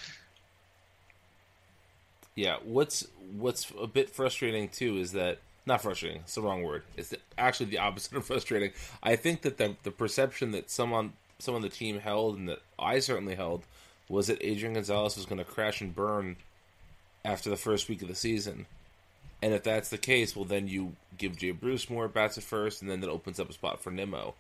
[2.36, 2.58] Yeah.
[2.64, 3.06] What's
[3.38, 6.22] what's a bit frustrating too is that not frustrating.
[6.22, 6.84] It's the wrong word.
[6.96, 8.72] It's actually the opposite of frustrating.
[9.04, 12.62] I think that the the perception that someone some on the team held and that
[12.80, 13.64] I certainly held
[14.10, 16.38] was that Adrian Gonzalez was going to crash and burn
[17.26, 18.66] after the first week of the season.
[19.42, 22.82] And if that's the case, well, then you give Jay Bruce more bats at first,
[22.82, 24.34] and then that opens up a spot for Nimmo.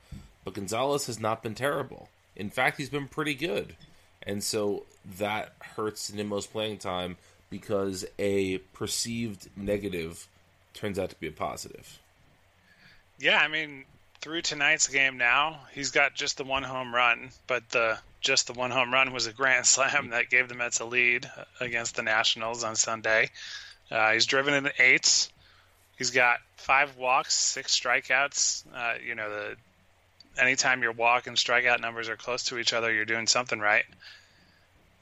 [0.47, 2.07] But Gonzalez has not been terrible.
[2.33, 3.75] In fact, he's been pretty good.
[4.23, 4.85] And so
[5.17, 7.17] that hurts Nimmo's playing time
[7.49, 10.25] because a perceived negative
[10.73, 11.99] turns out to be a positive.
[13.19, 13.83] Yeah, I mean,
[14.21, 18.53] through tonight's game now, he's got just the one home run, but the just the
[18.53, 21.29] one home run was a grand slam that gave the Mets a lead
[21.59, 23.31] against the Nationals on Sunday.
[23.91, 25.29] Uh, he's driven in eights.
[25.97, 28.63] He's got five walks, six strikeouts.
[28.73, 29.57] Uh, you know, the
[30.37, 33.85] anytime your walk and strikeout numbers are close to each other, you're doing something right.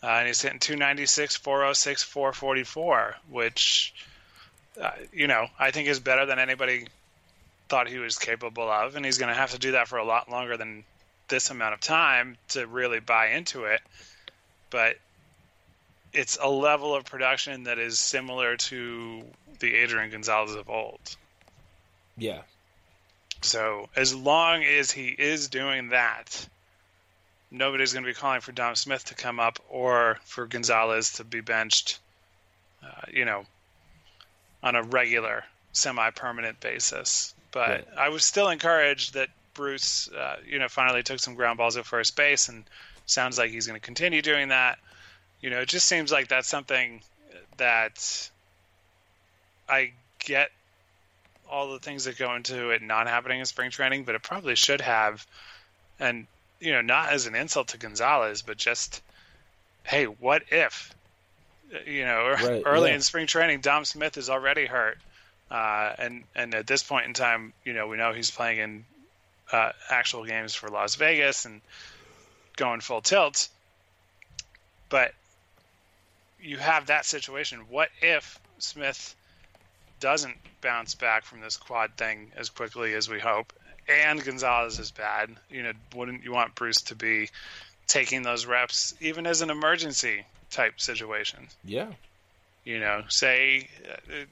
[0.03, 3.93] Uh, and he's hitting 296, 406, 444, which,
[4.79, 6.87] uh, you know, I think is better than anybody
[7.69, 8.95] thought he was capable of.
[8.95, 10.83] And he's going to have to do that for a lot longer than
[11.27, 13.81] this amount of time to really buy into it.
[14.69, 14.97] But
[16.13, 19.23] it's a level of production that is similar to
[19.59, 20.99] the Adrian Gonzalez of old.
[22.17, 22.41] Yeah.
[23.41, 26.47] So as long as he is doing that,
[27.51, 31.23] nobody's going to be calling for Dom Smith to come up or for Gonzalez to
[31.23, 31.99] be benched,
[32.83, 33.45] uh, you know,
[34.63, 35.43] on a regular,
[35.73, 37.33] semi-permanent basis.
[37.51, 37.87] But right.
[37.97, 41.85] I was still encouraged that Bruce, uh, you know, finally took some ground balls at
[41.85, 42.65] first base, and
[43.05, 44.79] sounds like he's going to continue doing that.
[45.39, 47.01] You know, it just seems like that's something
[47.57, 48.29] that
[49.69, 50.51] I get
[51.49, 54.55] all the things that go into it not happening in spring training, but it probably
[54.55, 55.25] should have.
[55.99, 56.27] And
[56.59, 59.01] you know, not as an insult to Gonzalez, but just,
[59.83, 60.93] hey, what if?
[61.85, 62.95] You know, right, early yeah.
[62.95, 64.97] in spring training, Dom Smith is already hurt,
[65.51, 68.85] uh, and and at this point in time, you know, we know he's playing in
[69.51, 71.61] uh, actual games for Las Vegas and
[72.55, 73.49] going full tilt.
[74.89, 75.13] But
[76.41, 77.59] you have that situation.
[77.69, 79.15] What if Smith
[79.99, 83.53] doesn't bounce back from this quad thing as quickly as we hope,
[83.87, 85.29] and Gonzalez is bad?
[85.49, 87.29] You know, wouldn't you want Bruce to be
[87.87, 91.47] taking those reps even as an emergency type situation?
[91.63, 91.91] Yeah.
[92.63, 94.25] You know, say uh,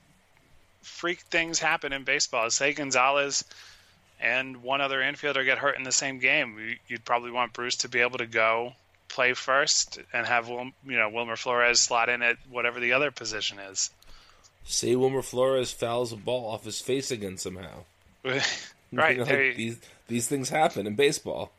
[0.82, 2.50] freak things happen in baseball.
[2.50, 3.44] Say Gonzalez
[4.24, 7.90] and one other infielder get hurt in the same game, you'd probably want Bruce to
[7.90, 8.74] be able to go
[9.10, 13.60] play first and have you know Wilmer Flores slot in at whatever the other position
[13.60, 13.92] is.
[14.66, 17.84] Say Wilmer Flores fouls a ball off his face again somehow.
[18.24, 18.44] right.
[18.94, 21.52] You know, these these things happen in baseball.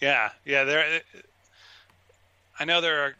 [0.00, 0.64] Yeah, yeah.
[0.64, 1.00] There,
[2.58, 3.14] I know there are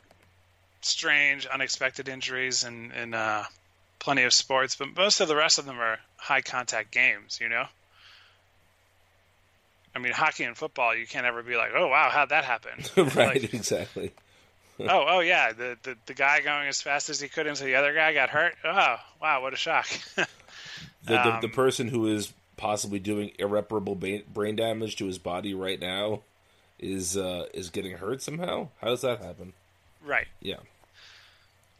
[0.81, 3.45] strange, unexpected injuries in in uh,
[3.99, 7.38] plenty of sports, but most of the rest of them are high contact games.
[7.40, 7.66] You know.
[9.95, 12.83] I mean, hockey and football, you can't ever be like, "Oh wow, how'd that happen?"
[12.97, 14.12] right, Like, exactly.
[14.88, 17.75] Oh, oh yeah, the, the the guy going as fast as he could into the
[17.77, 18.55] other guy got hurt.
[18.64, 19.87] Oh, wow, what a shock.
[21.05, 25.53] The, the, the Um, person who is possibly doing irreparable brain damage to his body
[25.53, 26.21] right now
[26.79, 28.68] is uh, is getting hurt somehow.
[28.81, 29.53] How does that happen?
[30.05, 30.29] right.
[30.40, 30.59] Yeah,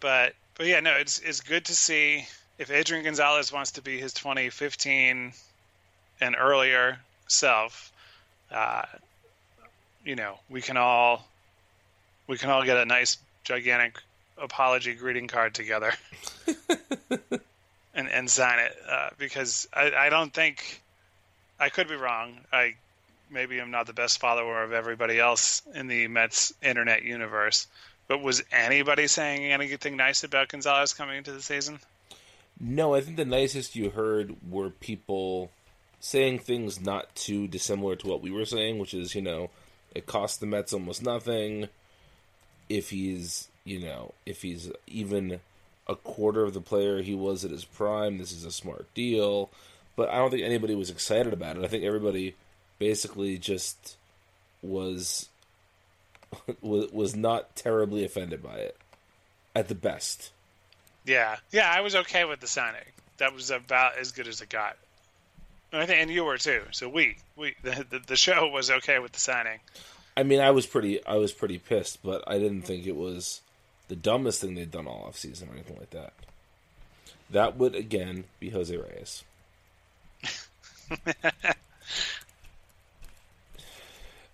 [0.01, 2.27] but but yeah, no, it's it's good to see
[2.59, 5.33] if Adrian Gonzalez wants to be his 2015
[6.21, 7.93] and earlier self.
[8.51, 8.83] Uh,
[10.05, 11.25] you know, we can all
[12.27, 13.99] we can all get a nice gigantic
[14.39, 15.93] apology greeting card together
[17.95, 20.81] and and sign it uh, because I, I don't think
[21.61, 22.39] I could be wrong.
[22.53, 22.75] I
[23.31, 27.67] maybe I'm not the best follower of everybody else in the Mets internet universe.
[28.09, 31.79] But was anybody saying anything nice about Gonzalez coming into the season?
[32.61, 35.51] No, I think the nicest you heard were people
[36.01, 39.51] saying things not too dissimilar to what we were saying, which is, you know,
[39.95, 41.69] it cost the Mets almost nothing.
[42.69, 45.41] If he's, you know, if he's even
[45.87, 49.51] a quarter of the player he was at his prime, this is a smart deal.
[49.97, 51.65] But I don't think anybody was excited about it.
[51.65, 52.35] I think everybody
[52.79, 53.97] basically just
[54.63, 55.29] was
[56.61, 58.77] was was not terribly offended by it
[59.55, 60.31] at the best.
[61.05, 62.81] Yeah, yeah, I was okay with the signing.
[63.19, 64.77] That was about as good as it got.
[65.73, 66.63] And I think, and you were too.
[66.71, 69.59] So we, we, the, the, the show was okay with the signing.
[70.17, 73.41] I mean, I was pretty, I was pretty pissed, but I didn't think it was
[73.89, 76.13] the dumbest thing they'd done all off season or anything like that.
[77.31, 79.25] That would again be Jose Reyes.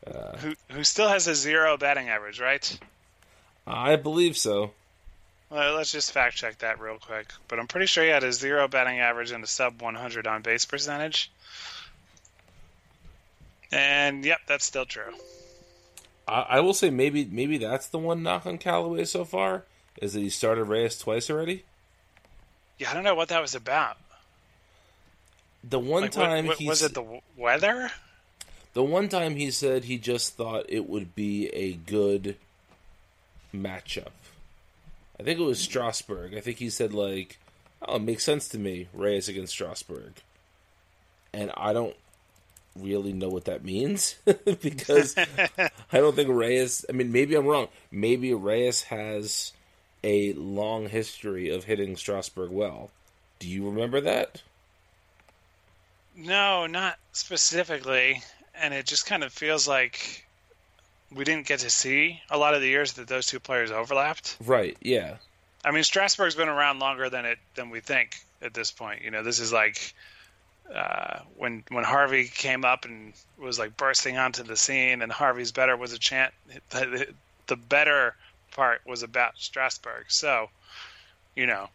[0.06, 2.78] Uh, Who, who still has a zero batting average, right?
[3.66, 4.72] I believe so.
[5.50, 7.32] Well, let's just fact check that real quick.
[7.46, 10.42] But I'm pretty sure he had a zero batting average and a sub 100 on
[10.42, 11.30] base percentage.
[13.72, 15.12] And yep, that's still true.
[16.28, 19.64] I, I will say maybe, maybe that's the one knock on Callaway so far
[20.00, 21.64] is that he started Reyes twice already.
[22.78, 23.96] Yeah, I don't know what that was about.
[25.64, 27.90] The one Like, time what- he was it the weather?
[28.74, 32.36] The one time he said he just thought it would be a good
[33.54, 34.12] matchup.
[35.18, 36.34] I think it was Strasburg.
[36.36, 37.38] I think he said like,
[37.82, 40.12] "Oh, it makes sense to me, Reyes against Strasburg,"
[41.32, 41.96] and I don't
[42.80, 44.16] really know what that means
[44.62, 45.16] because
[45.58, 46.84] I don't think Reyes.
[46.88, 47.68] I mean, maybe I'm wrong.
[47.90, 49.52] Maybe Reyes has
[50.04, 52.90] a long history of hitting Strasburg well.
[53.38, 54.42] Do you remember that?
[56.16, 58.22] No, not specifically.
[58.60, 60.26] And it just kind of feels like
[61.14, 64.36] we didn't get to see a lot of the years that those two players overlapped.
[64.44, 64.76] Right.
[64.82, 65.16] Yeah.
[65.64, 69.02] I mean, Strasburg's been around longer than it than we think at this point.
[69.02, 69.94] You know, this is like
[70.74, 75.52] uh, when when Harvey came up and was like bursting onto the scene, and Harvey's
[75.52, 76.32] better was a chant.
[76.70, 77.08] The,
[77.46, 78.14] the better
[78.52, 80.06] part was about Strasburg.
[80.08, 80.50] So,
[81.34, 81.68] you know,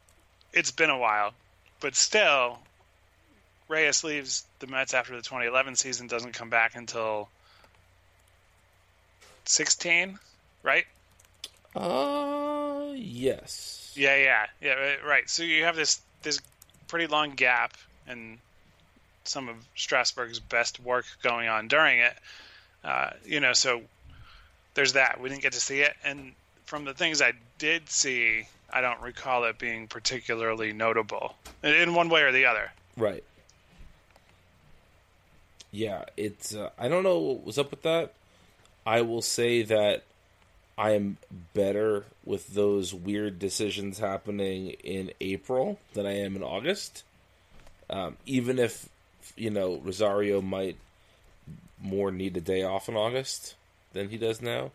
[0.54, 1.34] it's been a while,
[1.80, 2.60] but still,
[3.68, 7.30] Reyes leaves the Mets after the 2011 season, doesn't come back until
[9.46, 10.20] 16,
[10.62, 10.86] right?
[11.76, 13.92] Uh, yes.
[13.96, 14.74] Yeah, yeah, yeah.
[14.74, 15.30] right, Right.
[15.30, 16.40] So you have this this
[16.88, 17.74] pretty long gap,
[18.08, 18.38] and
[19.24, 22.14] some of Strasburg's best work going on during it.
[22.84, 23.82] Uh, you know, so
[24.74, 25.20] there's that.
[25.20, 26.34] We didn't get to see it, and
[26.66, 31.94] from the things I did see, I don't recall it being particularly notable in- in
[31.94, 32.72] one way or the other.
[32.98, 33.24] Right.
[35.72, 36.54] Yeah, it's.
[36.54, 38.14] Uh, I don't know what was up with that.
[38.86, 40.04] I will say that
[40.78, 41.18] I am
[41.54, 47.04] better with those weird decisions happening in April than I am in August.
[47.90, 48.90] Um, even if
[49.36, 50.78] you know Rosario might
[51.82, 53.56] more need a day off in August
[53.94, 54.72] than he does now,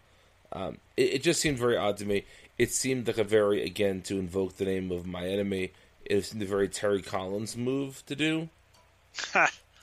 [0.52, 2.24] um, it, it just seemed very odd to me.
[2.58, 5.72] It seemed like a very again to invoke the name of my enemy.
[6.04, 8.48] It seemed a very Terry Collins move to do.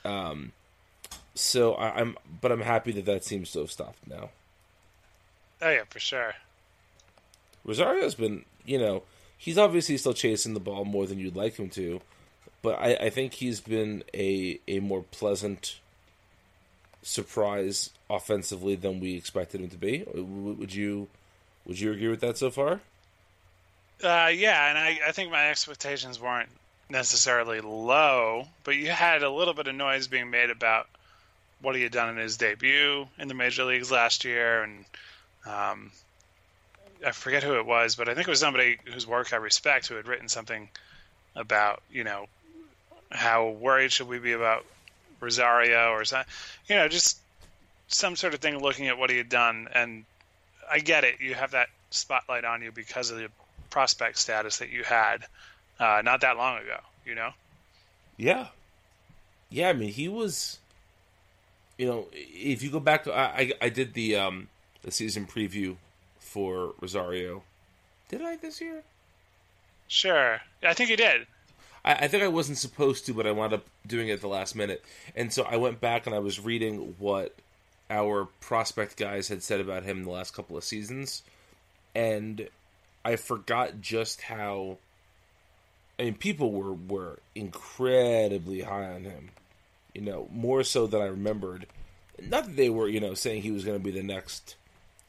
[0.04, 0.52] um,
[1.34, 4.30] so I, I'm, but I'm happy that that seems to have stopped now.
[5.62, 6.34] Oh yeah, for sure.
[7.64, 9.02] Rosario's been, you know,
[9.36, 12.00] he's obviously still chasing the ball more than you'd like him to,
[12.62, 15.78] but I, I think he's been a a more pleasant
[17.02, 20.04] surprise offensively than we expected him to be.
[20.14, 21.08] Would you
[21.64, 22.80] would you agree with that so far?
[24.02, 26.50] Uh, yeah, and I, I think my expectations weren't
[26.90, 30.86] necessarily low, but you had a little bit of noise being made about
[31.60, 34.84] what he had done in his debut in the major leagues last year, and
[35.46, 35.90] um,
[37.04, 39.86] I forget who it was, but I think it was somebody whose work I respect
[39.86, 40.68] who had written something
[41.34, 42.26] about you know
[43.10, 44.64] how worried should we be about
[45.20, 46.32] Rosario or something,
[46.68, 47.18] you know, just
[47.88, 49.68] some sort of thing looking at what he had done.
[49.72, 50.04] And
[50.70, 53.28] I get it, you have that spotlight on you because of the
[53.70, 55.24] prospect status that you had
[55.78, 57.30] uh, not that long ago, you know.
[58.16, 58.48] Yeah,
[59.50, 59.68] yeah.
[59.68, 60.58] I mean, he was.
[61.78, 64.48] You know, if you go back to I, I, I did the um
[64.80, 65.76] the season preview
[66.18, 67.42] for Rosario.
[68.08, 68.82] Did I this year?
[69.86, 71.26] Sure, I think you did.
[71.86, 74.28] I, I think I wasn't supposed to, but I wound up doing it at the
[74.28, 74.84] last minute,
[75.14, 77.34] and so I went back and I was reading what
[77.88, 81.22] our prospect guys had said about him the last couple of seasons,
[81.94, 82.48] and
[83.04, 84.78] I forgot just how.
[85.98, 89.30] I mean, people were were incredibly high on him,
[89.94, 91.66] you know, more so than I remembered.
[92.20, 94.56] Not that they were, you know, saying he was going to be the next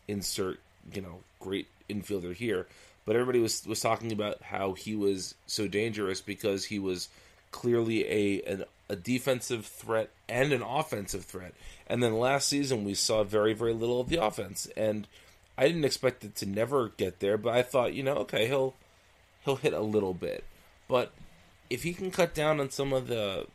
[0.07, 0.59] insert,
[0.93, 2.67] you know, great infielder here,
[3.07, 7.07] but everybody was was talking about how he was so dangerous because he was
[7.51, 11.53] clearly a an, a defensive threat and an offensive threat.
[11.87, 15.07] And then last season we saw very very little of the offense, and
[15.57, 18.75] I didn't expect it to never get there, but I thought, you know, okay, he'll
[19.45, 20.43] he'll hit a little bit,
[20.89, 21.13] but
[21.69, 23.47] if he can cut down on some of the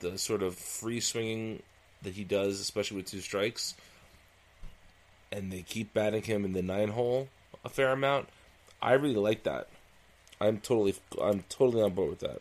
[0.00, 1.62] the sort of free swinging
[2.02, 3.74] that he does, especially with two strikes,
[5.30, 7.28] and they keep batting him in the nine hole
[7.64, 8.28] a fair amount,
[8.80, 9.68] I really like that.
[10.40, 12.40] I'm totally I'm totally on board with that.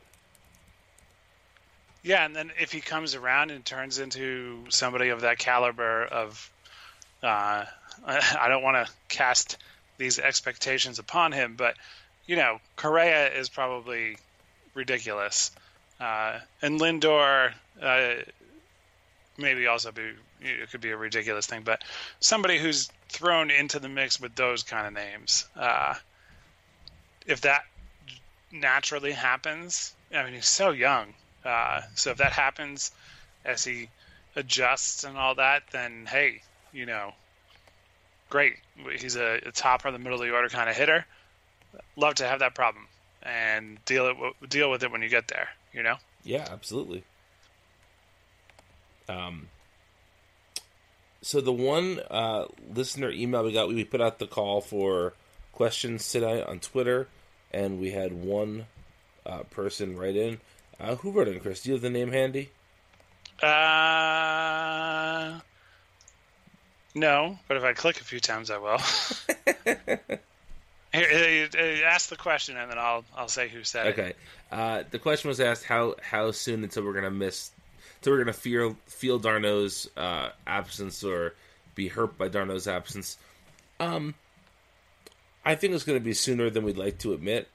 [2.03, 6.51] Yeah, and then if he comes around and turns into somebody of that caliber of
[7.21, 7.65] uh,
[8.05, 9.57] I don't want to cast
[9.97, 11.75] these expectations upon him, but
[12.25, 14.17] you know, Correa is probably
[14.73, 15.51] ridiculous,
[15.99, 18.13] uh, and Lindor uh,
[19.37, 20.11] maybe also be
[20.41, 21.83] it could be a ridiculous thing, but
[22.19, 25.45] somebody who's thrown into the mix with those kind of names.
[27.25, 27.63] If that
[28.51, 31.13] naturally happens, I mean, he's so young.
[31.43, 32.91] Uh, so if that happens
[33.43, 33.89] as he
[34.35, 37.13] adjusts and all that, then hey, you know,
[38.29, 38.55] great.
[38.97, 41.05] He's a, a top or the middle of the order kind of hitter.
[41.95, 42.87] Love to have that problem
[43.21, 45.49] and deal it deal with it when you get there.
[45.73, 45.95] You know.
[46.23, 47.03] Yeah, absolutely.
[49.09, 49.47] Um.
[51.21, 55.13] So the one uh, listener email we got, we put out the call for
[55.53, 57.07] questions today on Twitter,
[57.51, 58.65] and we had one
[59.25, 60.39] uh, person write in.
[60.79, 61.61] Uh, who wrote in, Chris?
[61.61, 62.49] Do you have the name handy?
[63.41, 65.39] Uh,
[66.95, 68.77] no, but if I click a few times, I will.
[70.93, 71.49] Here,
[71.85, 74.01] ask the question, and then I'll I'll say who said okay.
[74.01, 74.03] it.
[74.03, 74.13] Okay.
[74.51, 77.49] Uh, the question was asked how how soon until we're gonna miss,
[77.97, 81.33] until we're gonna feel feel d'Arnaud's uh, absence or
[81.73, 83.17] be hurt by d'Arnaud's absence.
[83.79, 84.13] Um,
[85.45, 87.49] I think it's going to be sooner than we'd like to admit,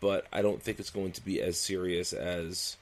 [0.00, 2.76] but I don't think it's going to be as serious as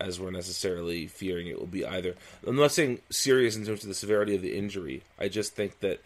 [0.00, 2.14] as we're necessarily fearing it will be either.
[2.46, 5.02] I'm not saying serious in terms of the severity of the injury.
[5.18, 6.00] I just think that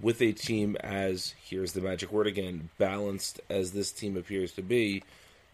[0.00, 4.62] with a team as here's the magic word again, balanced as this team appears to
[4.62, 5.02] be,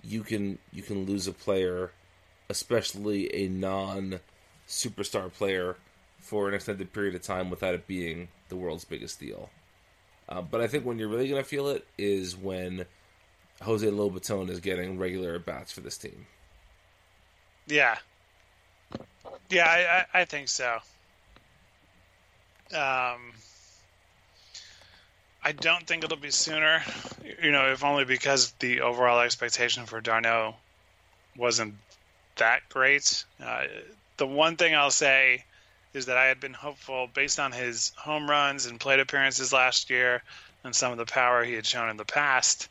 [0.03, 1.93] you can you can lose a player,
[2.49, 4.21] especially a non
[4.67, 5.77] superstar player,
[6.21, 9.51] for an extended period of time without it being the world's biggest deal.
[10.29, 12.85] Uh, but I think when you're really going to feel it is when
[13.63, 16.27] Jose Lobaton is getting regular at bats for this team.
[17.67, 17.97] Yeah.
[19.51, 20.79] Yeah, I, I, I think so.
[22.73, 23.33] Um,
[25.43, 26.83] I don't think it'll be sooner,
[27.43, 30.55] you know, if only because the overall expectation for d'Arnaud
[31.37, 31.75] wasn't
[32.37, 33.25] that great.
[33.43, 33.65] Uh,
[34.19, 35.45] the one thing I'll say
[35.95, 39.91] is that I had been hopeful based on his home runs and plate appearances last
[39.91, 40.23] year
[40.65, 42.69] and some of the power he had shown in the past.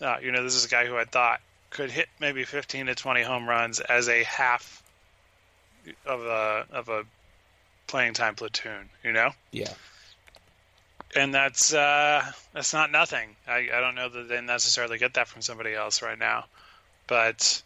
[0.00, 1.40] Uh, you know, this is a guy who I thought
[1.70, 4.82] could hit maybe 15 to 20 home runs as a half
[6.04, 7.04] of a of a
[7.86, 8.88] playing time platoon.
[9.04, 9.30] You know.
[9.52, 9.72] Yeah.
[11.14, 13.36] And that's uh, that's not nothing.
[13.46, 16.46] I, I don't know that they necessarily get that from somebody else right now,
[17.06, 17.62] but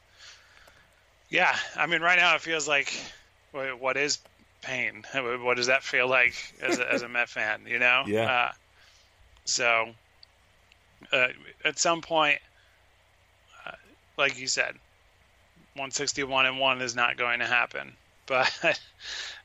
[1.31, 2.93] yeah, I mean, right now it feels like
[3.53, 4.19] what is
[4.63, 5.05] pain?
[5.15, 7.63] What does that feel like as a, as a Met fan?
[7.67, 8.05] You know?
[8.11, 8.31] Yeah.
[8.31, 8.53] Uh,
[9.45, 9.89] so,
[11.13, 11.29] uh,
[11.65, 12.39] at some point,
[13.67, 13.73] uh,
[14.17, 14.75] like you said,
[15.75, 17.93] 161 and one is not going to happen.
[18.31, 18.79] But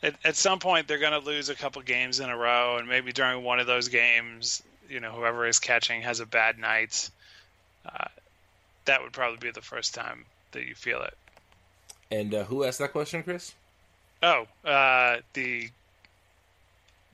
[0.03, 2.87] at, at some point, they're going to lose a couple games in a row, and
[2.87, 7.09] maybe during one of those games, you know, whoever is catching has a bad night.
[7.83, 8.05] Uh,
[8.85, 11.17] that would probably be the first time that you feel it.
[12.11, 13.53] And uh, who asked that question, Chris?
[14.25, 15.69] Oh, uh, the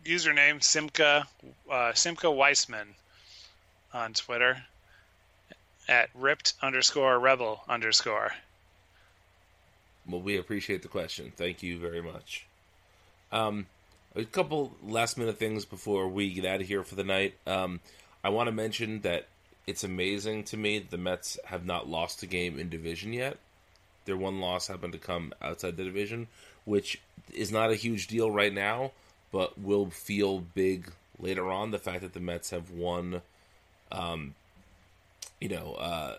[0.05, 1.25] username Simca
[1.69, 2.87] uh, Simca Weissman
[3.93, 4.63] on Twitter
[5.89, 8.31] at ripped underscore rebel underscore.
[10.07, 11.33] Well, we appreciate the question.
[11.35, 12.45] Thank you very much.
[13.33, 13.65] Um,
[14.15, 17.33] a couple last minute things before we get out of here for the night.
[17.45, 17.81] Um,
[18.23, 19.27] I want to mention that
[19.67, 23.37] it's amazing to me that the Mets have not lost a game in division yet.
[24.05, 26.29] Their one loss happened to come outside the division,
[26.65, 26.99] which
[27.33, 28.91] is not a huge deal right now,
[29.31, 31.71] but will feel big later on.
[31.71, 33.21] The fact that the Mets have won,
[33.91, 34.35] um,
[35.39, 36.17] you know, uh,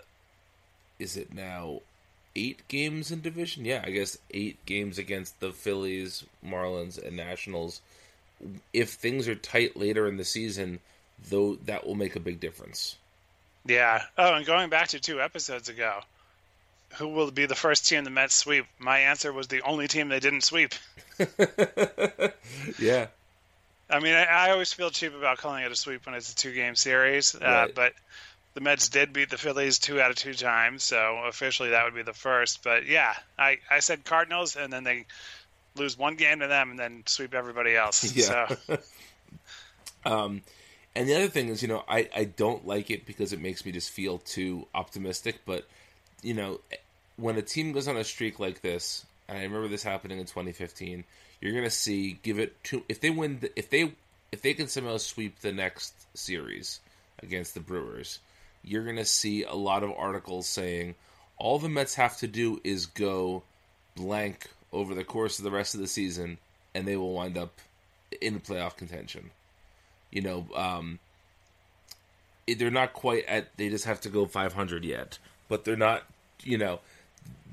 [0.98, 1.80] is it now
[2.34, 3.64] eight games in division?
[3.64, 7.80] Yeah, I guess eight games against the Phillies, Marlins, and Nationals.
[8.72, 10.80] If things are tight later in the season,
[11.28, 12.96] though, that will make a big difference.
[13.64, 14.02] Yeah.
[14.18, 16.00] Oh, and going back to two episodes ago,
[16.94, 18.66] who will be the first team the Mets sweep?
[18.78, 20.74] My answer was the only team they didn't sweep.
[22.78, 23.06] yeah.
[23.90, 26.36] I mean, I, I, always feel cheap about calling it a sweep when it's a
[26.36, 27.74] two-game series, uh, right.
[27.74, 27.92] but
[28.54, 31.94] the Mets did beat the Phillies two out of two times, so officially that would
[31.94, 32.62] be the first.
[32.62, 35.04] But yeah, I, I said Cardinals, and then they
[35.76, 38.14] lose one game to them, and then sweep everybody else.
[38.16, 38.48] Yeah.
[38.66, 38.78] So.
[40.04, 40.42] um,
[40.94, 43.64] and the other thing is, you know, I, I don't like it because it makes
[43.64, 45.40] me just feel too optimistic.
[45.46, 45.66] But,
[46.22, 46.60] you know,
[47.16, 50.26] when a team goes on a streak like this, and I remember this happening in
[50.26, 51.04] 2015,
[51.40, 53.92] you're going to see, give it to if they win, the, if they,
[54.30, 56.80] if they can somehow sweep the next series
[57.22, 58.20] against the Brewers,
[58.62, 60.94] you're going to see a lot of articles saying
[61.36, 63.42] all the Mets have to do is go
[63.96, 66.38] blank over the course of the rest of the season,
[66.74, 67.60] and they will wind up
[68.20, 69.30] in the playoff contention
[70.12, 71.00] you know, um,
[72.46, 73.48] they're not quite at.
[73.56, 76.04] They just have to go 500 yet, but they're not.
[76.44, 76.80] You know,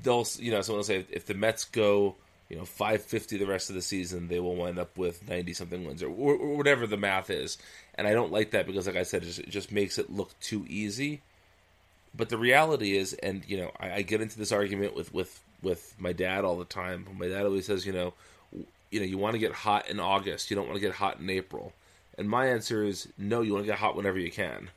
[0.02, 0.26] they'll.
[0.38, 2.16] You know, someone will say if the Mets go,
[2.48, 5.86] you know, 550 the rest of the season, they will wind up with 90 something
[5.86, 7.58] wins or, or, or whatever the math is.
[7.94, 10.10] And I don't like that because, like I said, it just, it just makes it
[10.10, 11.22] look too easy.
[12.14, 15.40] But the reality is, and you know, I, I get into this argument with with
[15.62, 17.06] with my dad all the time.
[17.16, 18.14] My dad always says, you know,
[18.90, 21.20] you know, you want to get hot in August, you don't want to get hot
[21.20, 21.72] in April.
[22.18, 23.42] And my answer is no.
[23.42, 24.70] You want to get hot whenever you can.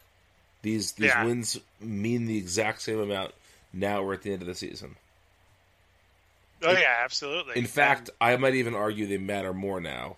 [0.61, 1.25] These these yeah.
[1.25, 3.33] wins mean the exact same amount
[3.73, 4.95] now we're at the end of the season.
[6.61, 7.57] Oh yeah, absolutely.
[7.57, 8.17] In fact, and...
[8.21, 10.17] I might even argue they matter more now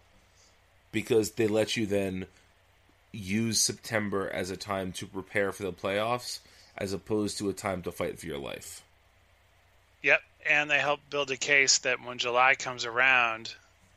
[0.91, 2.27] because they let you then
[3.11, 6.39] use September as a time to prepare for the playoffs
[6.77, 8.83] as opposed to a time to fight for your life.
[10.03, 13.53] Yep, and they help build a case that when July comes around,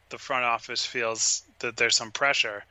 [0.09, 2.65] the front office feels that there's some pressure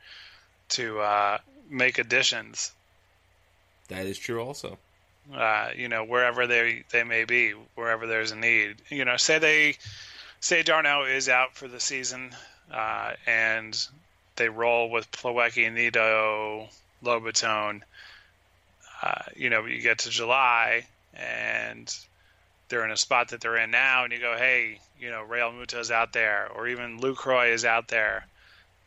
[0.70, 1.38] to uh,
[1.70, 2.72] make additions.
[3.88, 4.78] That is true, also.
[5.34, 8.76] Uh, you know, wherever they they may be, wherever there's a need.
[8.88, 9.76] You know, say they
[10.40, 12.30] say d'Arnaud is out for the season,
[12.72, 13.78] uh, and
[14.36, 16.68] they roll with Plawecki, Nido,
[17.04, 17.82] Lobaton.
[19.02, 21.94] Uh, you know, you get to July and
[22.68, 25.90] they're in a spot that they're in now, and you go, hey, you know, Realmuto's
[25.90, 28.26] out there, or even Lucroy is out there,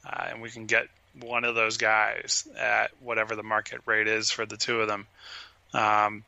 [0.05, 0.87] uh, and we can get
[1.19, 5.07] one of those guys at whatever the market rate is for the two of them.
[5.73, 6.23] Um,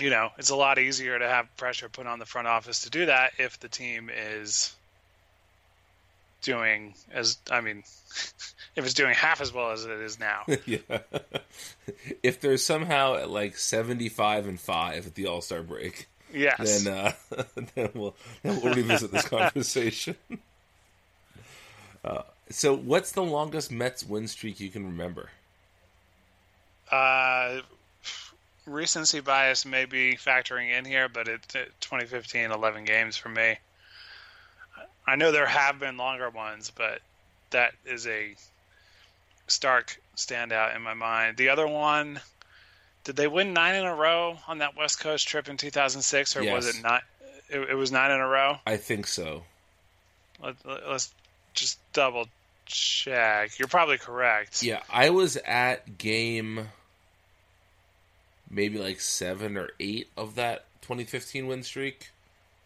[0.00, 2.90] you know, it's a lot easier to have pressure put on the front office to
[2.90, 4.74] do that if the team is
[6.42, 7.78] doing as I mean,
[8.76, 10.42] if it's doing half as well as it is now.
[10.66, 10.78] yeah.
[12.22, 16.08] if there's somehow at like 75 and 5 at the All-Star break.
[16.32, 16.84] Yes.
[16.84, 17.42] Then uh,
[17.74, 20.14] then we'll then we'll revisit this conversation.
[22.04, 25.30] Uh, so, what's the longest Mets win streak you can remember?
[26.90, 27.60] Uh,
[28.66, 33.56] recency bias may be factoring in here, but it, it 2015, 11 games for me.
[35.06, 37.00] I know there have been longer ones, but
[37.50, 38.34] that is a
[39.46, 41.36] stark standout in my mind.
[41.36, 42.20] The other one,
[43.04, 46.42] did they win nine in a row on that West Coast trip in 2006, or
[46.42, 46.54] yes.
[46.54, 47.02] was it not?
[47.48, 48.58] It, it, was nine in a row.
[48.64, 49.42] I think so.
[50.42, 51.12] Let, us
[51.54, 52.28] just double
[52.66, 53.58] check.
[53.58, 54.62] You're probably correct.
[54.62, 56.68] Yeah, I was at game
[58.50, 62.10] maybe like seven or eight of that 2015 win streak,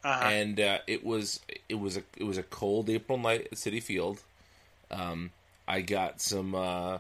[0.03, 0.28] uh-huh.
[0.28, 3.82] and uh, it was it was a it was a cold April night at Citi
[3.82, 4.22] Field.
[4.91, 5.30] Um,
[5.68, 6.99] I got some uh,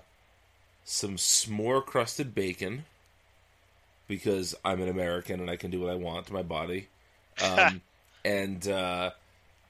[0.84, 2.84] some s'more crusted bacon
[4.06, 6.88] because I'm an American and I can do what I want to my body.
[7.42, 7.80] Um,
[8.24, 9.10] and uh,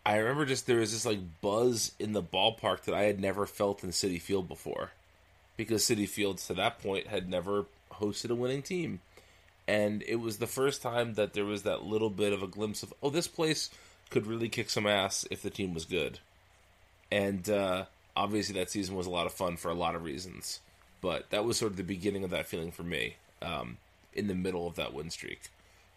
[0.05, 3.47] I remember just there was this like buzz in the ballpark that I had never
[3.47, 4.91] felt in Citi Field before,
[5.57, 7.65] because Citi Fields to that point had never
[8.01, 9.01] hosted a winning team,
[9.67, 12.83] and it was the first time that there was that little bit of a glimpse
[12.83, 13.71] of oh this place
[14.11, 16.19] could really kick some ass if the team was good.
[17.11, 17.85] And uh,
[18.17, 20.61] obviously, that season was a lot of fun for a lot of reasons.
[21.01, 23.77] But that was sort of the beginning of that feeling for me um,
[24.13, 25.51] in the middle of that win streak.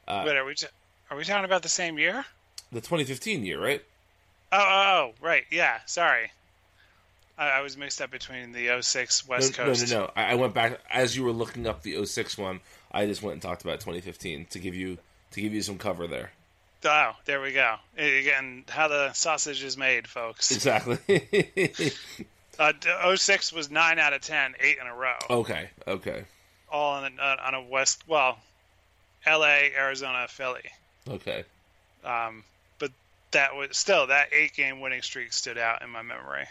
[0.07, 0.67] Uh, Wait, are we t-
[1.09, 2.25] are we talking about the same year?
[2.71, 3.83] The 2015 year, right?
[4.51, 5.45] Oh, oh, oh right.
[5.49, 6.31] Yeah, sorry.
[7.37, 9.89] I, I was mixed up between the 06 West no, Coast.
[9.89, 10.11] No, no, no.
[10.15, 12.61] I, I went back as you were looking up the 06 one.
[12.91, 14.97] I just went and talked about 2015 to give you
[15.31, 16.31] to give you some cover there.
[16.85, 17.75] Oh, there we go.
[17.97, 20.51] Again, how the sausage is made, folks.
[20.51, 20.99] Exactly.
[22.59, 25.17] uh, 06 was 9 out of 10, 8 in a row.
[25.29, 26.25] Okay, okay.
[26.71, 28.37] All on a, uh, on a West, well,
[29.25, 30.69] LA, Arizona, Philly.
[31.09, 31.43] Okay.
[32.03, 32.43] Um,
[32.79, 32.91] but
[33.31, 36.45] that was still, that eight game winning streak stood out in my memory.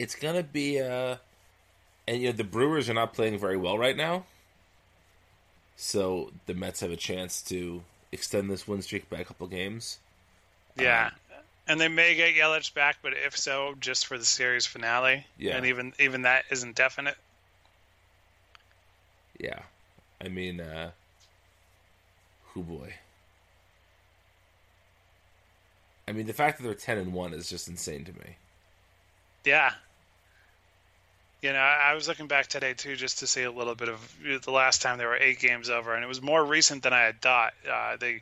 [0.00, 1.16] It's going to be, uh,
[2.08, 4.24] and you know, the Brewers are not playing very well right now.
[5.76, 9.98] So the Mets have a chance to extend this win streak by a couple games.
[10.74, 11.08] Yeah.
[11.08, 15.26] Um, and they may get Yelich back, but if so, just for the series finale.
[15.38, 15.58] Yeah.
[15.58, 17.16] And even even that isn't definite.
[19.38, 19.60] Yeah.
[20.18, 20.92] I mean, uh
[22.54, 22.94] who boy.
[26.08, 28.36] I mean the fact that they're ten and one is just insane to me.
[29.44, 29.72] Yeah.
[31.42, 34.16] You know, I was looking back today too, just to see a little bit of
[34.44, 37.00] the last time there were eight games over, and it was more recent than I
[37.00, 37.54] had thought.
[37.70, 38.20] Uh, they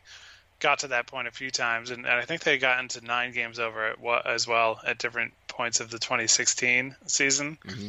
[0.61, 3.33] got to that point a few times, and, and I think they got into nine
[3.33, 3.95] games over
[4.25, 7.59] as well at different points of the 2016 season.
[7.67, 7.89] Mm-hmm.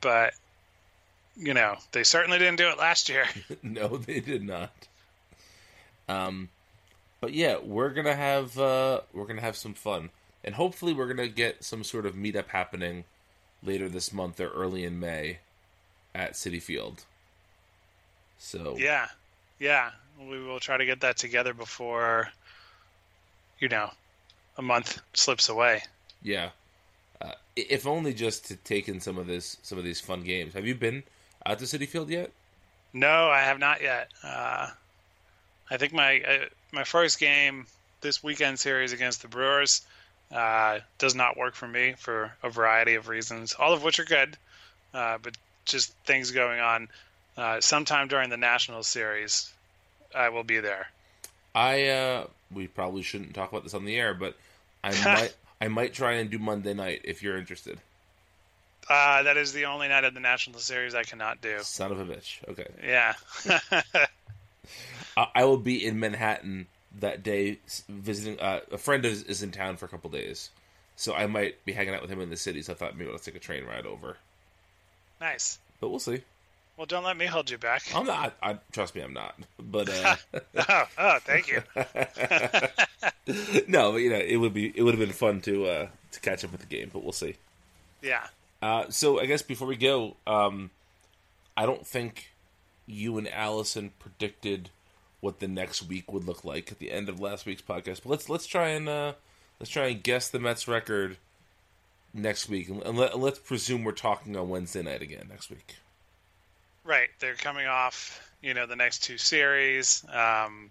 [0.00, 0.32] But
[1.36, 3.26] you know, they certainly didn't do it last year.
[3.62, 4.72] no, they did not.
[6.08, 6.48] Um,
[7.20, 10.10] but yeah, we're gonna have uh, we're gonna have some fun,
[10.44, 13.04] and hopefully, we're gonna get some sort of meetup happening
[13.66, 15.38] later this month or early in May
[16.14, 17.04] at Citi Field.
[18.38, 19.08] So yeah,
[19.58, 19.90] yeah,
[20.20, 22.28] we will try to get that together before
[23.58, 23.90] you know
[24.56, 25.82] a month slips away.
[26.22, 26.50] Yeah,
[27.20, 30.54] uh, if only just to take in some of this some of these fun games.
[30.54, 31.02] Have you been
[31.44, 32.30] out to Citi Field yet?
[32.92, 34.10] No, I have not yet.
[34.22, 34.70] Uh,
[35.70, 37.66] I think my uh, my first game
[38.00, 39.82] this weekend series against the Brewers
[40.32, 44.04] uh, does not work for me for a variety of reasons, all of which are
[44.04, 44.36] good,
[44.94, 46.88] uh, but just things going on.
[47.36, 49.52] Uh, sometime during the National Series,
[50.14, 50.88] I will be there.
[51.54, 54.36] I uh, we probably shouldn't talk about this on the air, but
[54.82, 57.78] I might I might try and do Monday night if you're interested.
[58.88, 61.58] Uh, that is the only night of the National Series I cannot do.
[61.62, 62.38] Son of a bitch.
[62.48, 62.68] Okay.
[62.84, 63.14] Yeah.
[65.34, 66.66] I will be in Manhattan
[67.00, 70.50] that day visiting uh, a friend is, is in town for a couple days,
[70.96, 72.62] so I might be hanging out with him in the city.
[72.62, 74.16] So I thought maybe let's take a train ride over.
[75.20, 76.22] Nice, but we'll see.
[76.76, 77.82] Well, don't let me hold you back.
[77.94, 78.36] I'm not.
[78.42, 79.34] I, trust me, I'm not.
[79.58, 80.16] But uh...
[80.68, 81.62] oh, oh, thank you.
[83.66, 86.20] no, but you know, it would be it would have been fun to uh, to
[86.20, 87.36] catch up with the game, but we'll see.
[88.02, 88.26] Yeah.
[88.60, 90.70] Uh, so I guess before we go, um,
[91.56, 92.28] I don't think
[92.86, 94.70] you and Allison predicted
[95.26, 98.02] what the next week would look like at the end of last week's podcast.
[98.04, 99.14] But let's let's try and uh,
[99.58, 101.16] let's try and guess the Mets record
[102.14, 105.74] next week, and, let, us presume we're talking on Wednesday night again next week.
[106.84, 110.04] Right, they're coming off, you know, the next two series.
[110.04, 110.70] Um,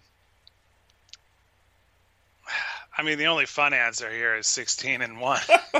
[2.96, 5.42] I mean, the only fun answer here is sixteen and one.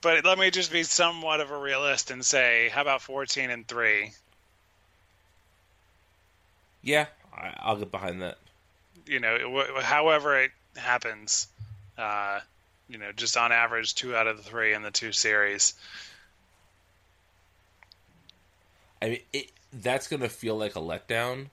[0.00, 3.66] but let me just be somewhat of a realist and say, how about fourteen and
[3.66, 4.12] three?
[6.82, 8.38] Yeah, I'll get behind that.
[9.06, 11.48] You know, however it happens,
[11.96, 12.40] uh,
[12.88, 15.74] you know, just on average, two out of the three in the two series.
[19.00, 21.46] I mean, it, that's going to feel like a letdown,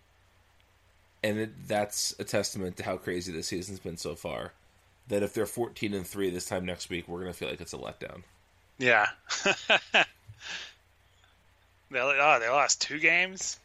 [1.24, 4.54] and it, that's a testament to how crazy the season's been so far.
[5.08, 7.62] That if they're fourteen and three this time next week, we're going to feel like
[7.62, 8.24] it's a letdown.
[8.78, 9.08] Yeah.
[11.92, 13.60] they, oh, they lost two games.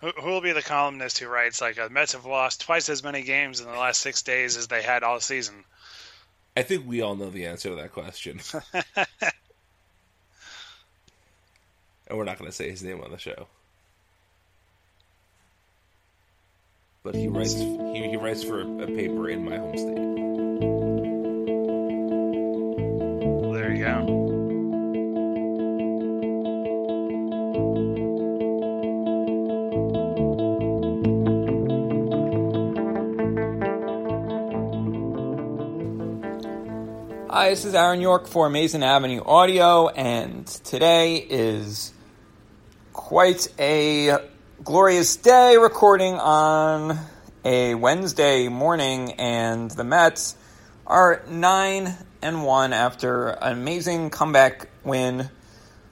[0.00, 3.02] Who, who will be the columnist who writes like the Mets have lost twice as
[3.02, 5.64] many games in the last six days as they had all season?
[6.56, 8.40] I think we all know the answer to that question.
[12.06, 13.46] and we're not going to say his name on the show.
[17.02, 20.93] But he writes he, he writes for a, a paper in my home state.
[37.44, 41.92] Hi, this is Aaron York for Amazin' Avenue Audio, and today is
[42.94, 44.16] quite a
[44.64, 46.98] glorious day recording on
[47.44, 50.36] a Wednesday morning, and the Mets
[50.86, 55.28] are nine and one after an amazing comeback win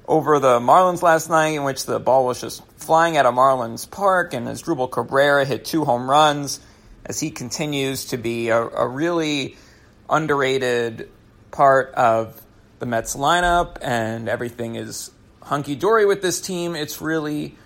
[0.09, 3.91] over the Marlins last night, in which the ball was just flying out of Marlins
[3.91, 6.61] Park, and as Asdrubal Cabrera hit two home runs
[7.05, 9.59] as he continues to be a, a really
[10.09, 11.11] underrated
[11.53, 12.41] part of
[12.81, 16.75] the Mets lineup, and everything is hunky dory with this team.
[16.75, 17.57] It's really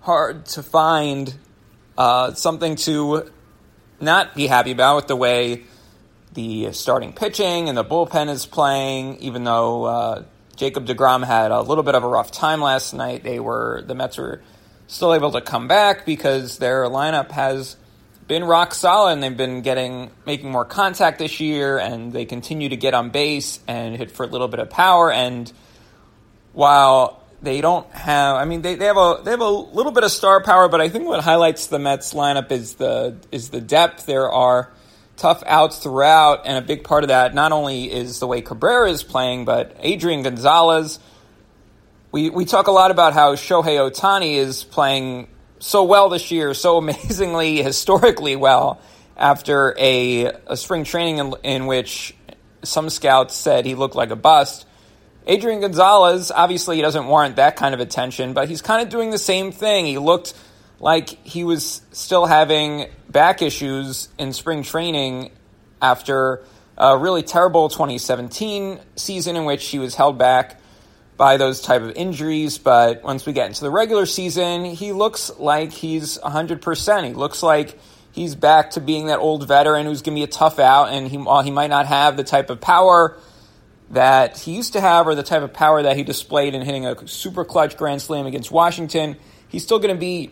[0.00, 1.34] hard to find
[1.96, 3.30] uh, something to
[4.00, 5.64] not be happy about with the way
[6.32, 10.22] the starting pitching and the bullpen is playing, even though uh,
[10.56, 13.22] Jacob DeGrom had a little bit of a rough time last night.
[13.22, 14.42] They were the Mets were
[14.86, 17.76] still able to come back because their lineup has
[18.30, 22.68] been rock solid and they've been getting making more contact this year and they continue
[22.68, 25.52] to get on base and hit for a little bit of power and
[26.52, 30.04] while they don't have I mean they, they have a they have a little bit
[30.04, 33.60] of star power but I think what highlights the Mets lineup is the is the
[33.60, 34.70] depth there are
[35.16, 38.90] tough outs throughout, and a big part of that not only is the way Cabrera
[38.90, 40.98] is playing, but Adrian Gonzalez.
[42.10, 45.28] We we talk a lot about how Shohei Ohtani is playing
[45.60, 48.80] so well this year, so amazingly historically well
[49.16, 52.14] after a, a spring training in, in which
[52.62, 54.66] some scouts said he looked like a bust.
[55.26, 59.10] Adrian Gonzalez, obviously, he doesn't warrant that kind of attention, but he's kind of doing
[59.10, 59.86] the same thing.
[59.86, 60.34] He looked
[60.80, 65.30] like he was still having back issues in spring training
[65.80, 66.42] after
[66.78, 70.59] a really terrible 2017 season in which he was held back
[71.20, 75.30] by those type of injuries but once we get into the regular season he looks
[75.38, 77.78] like he's 100% he looks like
[78.10, 81.06] he's back to being that old veteran who's going to be a tough out and
[81.08, 83.18] he, while he might not have the type of power
[83.90, 86.86] that he used to have or the type of power that he displayed in hitting
[86.86, 89.14] a super clutch grand slam against washington
[89.50, 90.30] he's still going to be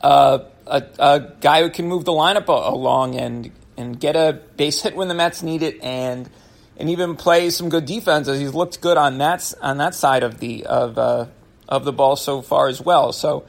[0.00, 4.82] uh, a, a, guy who can move the lineup along and and get a base
[4.82, 6.28] hit when the Mets need it, and
[6.78, 10.22] and even play some good defense as he's looked good on that on that side
[10.22, 11.26] of the of uh,
[11.68, 13.12] of the ball so far as well.
[13.12, 13.46] So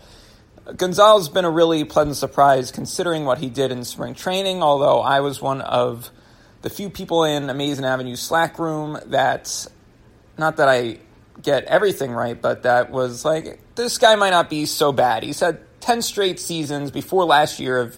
[0.75, 4.63] Gonzalez has been a really pleasant surprise considering what he did in spring training.
[4.63, 6.09] Although I was one of
[6.61, 9.67] the few people in Amazin' Avenue Slack room that
[10.38, 10.99] not that I
[11.41, 15.23] get everything right, but that was like this guy might not be so bad.
[15.23, 17.97] He had 10 straight seasons before last year of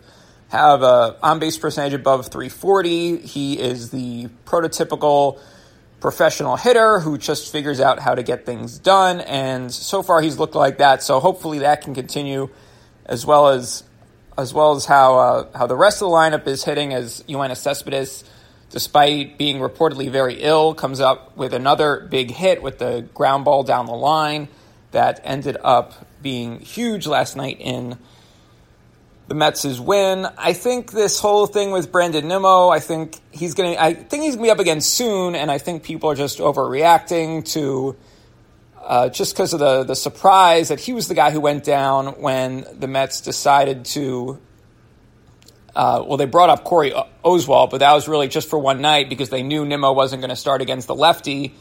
[0.50, 3.18] have a on base percentage above 340.
[3.18, 5.39] He is the prototypical
[6.00, 10.38] professional hitter who just figures out how to get things done, and so far he's
[10.38, 11.04] looked like that.
[11.04, 12.50] So hopefully that can continue,
[13.06, 13.84] as well as
[14.38, 16.93] as well as how uh, how the rest of the lineup is hitting.
[16.93, 18.24] As Yoenis Cespedes,
[18.72, 23.64] despite being reportedly very ill, comes up with another big hit with the ground ball
[23.64, 24.47] down the line
[24.91, 27.97] that ended up being huge last night in
[29.30, 30.27] the Mets' win.
[30.38, 34.23] I think this whole thing with Brandon Nimmo, I think he's going to I think
[34.23, 37.95] he's going to be up again soon and I think people are just overreacting to
[38.82, 42.19] uh, just because of the the surprise that he was the guy who went down
[42.21, 44.39] when the Mets decided to
[45.75, 46.91] uh, well, they brought up Corey
[47.23, 50.32] Oswalt, but that was really just for one night because they knew Nimmo wasn't going
[50.32, 51.53] to start against the lefty.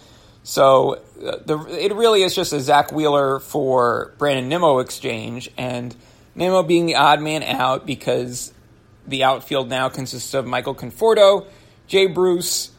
[0.43, 5.95] So uh, the, it really is just a Zack Wheeler for Brandon Nimmo exchange, and
[6.39, 8.53] Nimmo being the odd man out because
[9.09, 11.47] the outfield now consists of Michael Conforto,
[11.89, 12.71] Jay Bruce,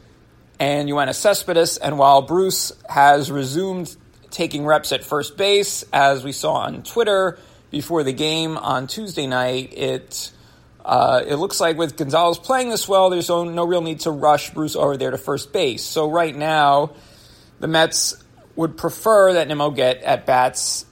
[0.60, 1.78] and Yoenis Cespedes.
[1.78, 3.94] And while Bruce has resumed
[4.32, 7.38] taking reps at first base, as we saw on Twitter
[7.70, 10.32] before the game on Tuesday night, it
[10.86, 14.12] uh, it looks like with Gonzalez playing this well, there's no, no real need to
[14.12, 15.84] rush Bruce over there to first base.
[15.84, 16.92] So right now
[17.60, 18.16] the Mets
[18.56, 20.86] would prefer that Nimmo get at bats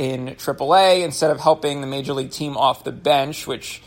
[0.00, 3.82] in AAA instead of helping the major league team off the bench, which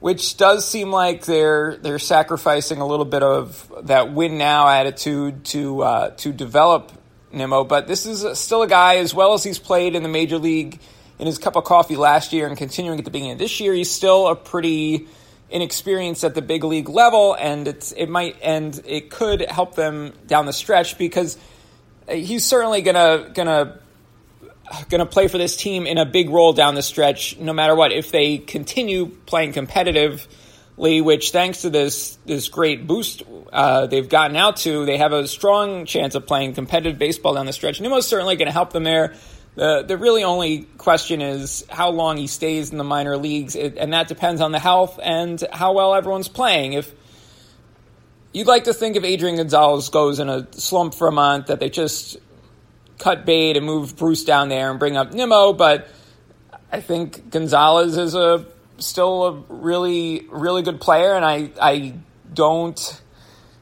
[0.00, 5.44] which does seem like they're they're sacrificing a little bit of that win now attitude
[5.44, 6.90] to uh, to develop
[7.32, 7.62] Nimmo.
[7.62, 10.80] But this is still a guy, as well as he's played in the major league
[11.20, 13.72] in his cup of coffee last year and continuing at the beginning of this year,
[13.72, 15.06] he's still a pretty
[15.48, 20.12] inexperienced at the big league level, and it's it might and it could help them
[20.26, 21.38] down the stretch because
[22.08, 23.78] he's certainly gonna gonna
[24.88, 27.92] gonna play for this team in a big role down the stretch, no matter what.
[27.92, 34.36] If they continue playing competitively, which thanks to this this great boost uh, they've gotten
[34.36, 37.80] out to, they have a strong chance of playing competitive baseball down the stretch.
[37.80, 39.14] Nimmo's certainly going to help them there.
[39.56, 43.76] The, the really only question is how long he stays in the minor leagues, it,
[43.76, 46.74] and that depends on the health and how well everyone's playing.
[46.74, 46.94] If
[48.32, 51.58] you'd like to think if Adrian Gonzalez goes in a slump for a month, that
[51.58, 52.16] they just
[53.00, 55.88] cut bait and move Bruce down there and bring up Nimmo, but
[56.70, 58.46] I think Gonzalez is a
[58.78, 61.94] still a really really good player, and I I
[62.32, 63.02] don't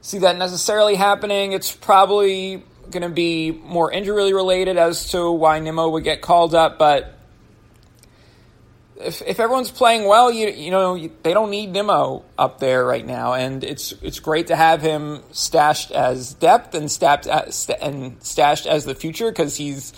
[0.03, 1.53] see that necessarily happening.
[1.53, 6.55] It's probably going to be more injury related as to why Nimmo would get called
[6.55, 7.18] up, but
[9.01, 12.84] if, if everyone's playing well, you you know you, they don't need Nimmo up there
[12.84, 17.68] right now, and it's it's great to have him stashed as depth and stashed as,
[17.80, 19.92] and stashed as the future because he's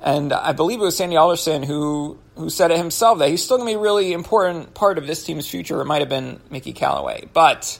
[0.00, 3.58] and I believe it was Sandy Alderson who who said it himself that he's still
[3.58, 5.80] going to be a really important part of this team's future.
[5.80, 7.78] It might have been Mickey Callaway, but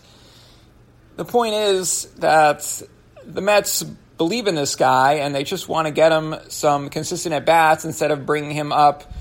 [1.16, 2.82] the point is that
[3.24, 7.34] the Mets believe in this guy and they just want to get him some consistent
[7.34, 9.12] at bats instead of bringing him up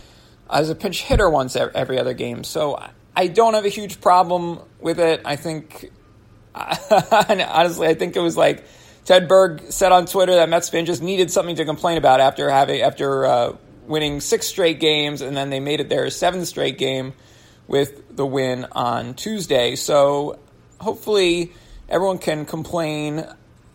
[0.50, 2.44] as a pinch hitter once every other game.
[2.44, 2.82] So
[3.16, 5.22] I don't have a huge problem with it.
[5.26, 5.92] I think,
[6.56, 8.64] honestly, I think it was like
[9.06, 12.50] Ted Berg said on Twitter that Mets fans just needed something to complain about after
[12.50, 16.78] having after uh, winning six straight games, and then they made it their seventh straight
[16.78, 17.14] game
[17.68, 19.76] with the win on Tuesday.
[19.76, 20.40] So
[20.80, 21.54] hopefully
[21.90, 23.26] everyone can complain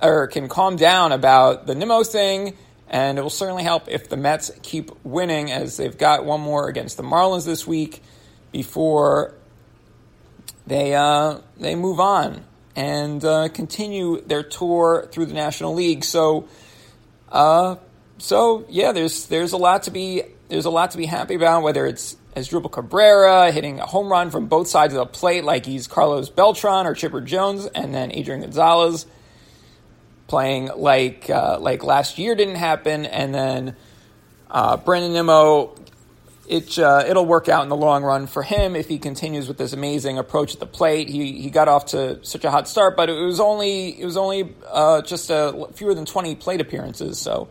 [0.03, 2.57] or can calm down about the Nimmo thing
[2.91, 6.68] and it will certainly help if the Mets keep winning, as they've got one more
[6.68, 8.03] against the Marlins this week
[8.51, 9.34] before
[10.66, 16.05] they uh, they move on and uh, continue their tour through the National League.
[16.05, 16.49] So,
[17.30, 17.76] uh,
[18.18, 21.62] so yeah, there's there's a lot to be there's a lot to be happy about.
[21.62, 25.64] Whether it's Asdrubal Cabrera hitting a home run from both sides of the plate, like
[25.64, 29.07] he's Carlos Beltran or Chipper Jones, and then Adrian Gonzalez
[30.31, 33.76] playing like uh, like last year didn't happen, and then
[34.51, 35.76] uh, Brandon Nimmo.
[36.49, 39.57] It uh, it'll work out in the long run for him if he continues with
[39.57, 41.09] this amazing approach at the plate.
[41.09, 44.16] He he got off to such a hot start, but it was only it was
[44.16, 47.18] only uh, just a fewer than twenty plate appearances.
[47.20, 47.49] So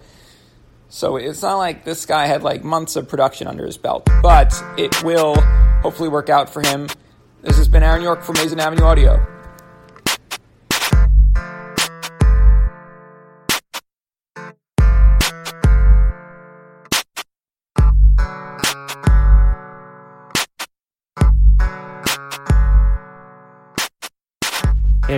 [0.90, 4.52] so it's not like this guy had like months of production under his belt, but
[4.78, 5.36] it will
[5.82, 6.90] hopefully work out for him.
[7.42, 9.39] This has been Aaron York from Amazin' Avenue Audio.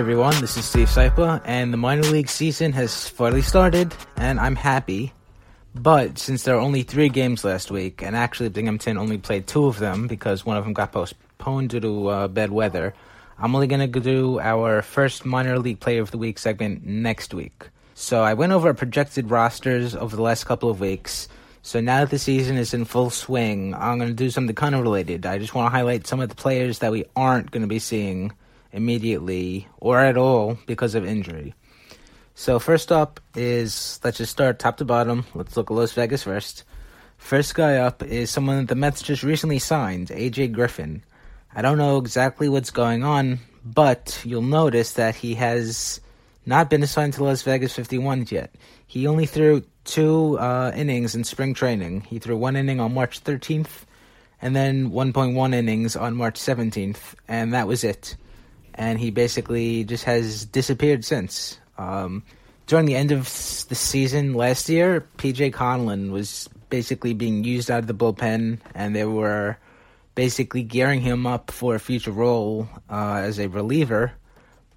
[0.02, 4.56] Everyone, this is Steve Sypa, and the minor league season has finally started, and I'm
[4.56, 5.14] happy.
[5.76, 9.66] But since there are only three games last week, and actually Binghamton only played two
[9.66, 12.96] of them because one of them got postponed due to uh, bad weather,
[13.38, 17.36] I'm only going to do our first minor league player of the week segment next
[17.36, 17.70] week.
[17.94, 21.28] So I went over projected rosters over the last couple of weeks.
[21.62, 24.74] So now that the season is in full swing, I'm going to do something kind
[24.74, 25.28] of related.
[25.28, 27.78] I just want to highlight some of the players that we aren't going to be
[27.78, 28.32] seeing
[28.74, 31.54] immediately or at all because of injury.
[32.36, 35.26] So first up is let's just start top to bottom.
[35.36, 36.64] Let's look at Las Vegas first.
[37.18, 41.04] First guy up is someone that the Mets just recently signed, AJ Griffin.
[41.54, 46.02] I don't know exactly what's going on, but you'll notice that he has
[46.46, 48.56] not been assigned to Las Vegas 51s yet.
[48.88, 52.02] He only threw two uh, innings in spring training.
[52.02, 53.86] He threw one inning on March 13th
[54.42, 58.16] and then 1.1 innings on March 17th, and that was it
[58.76, 61.60] and he basically just has disappeared since.
[61.78, 62.24] Um,
[62.68, 67.80] during the end of the season last year, PJ Conlon was basically being used out
[67.80, 69.58] of the bullpen, and they were
[70.16, 74.14] basically gearing him up for a future role uh, as a reliever.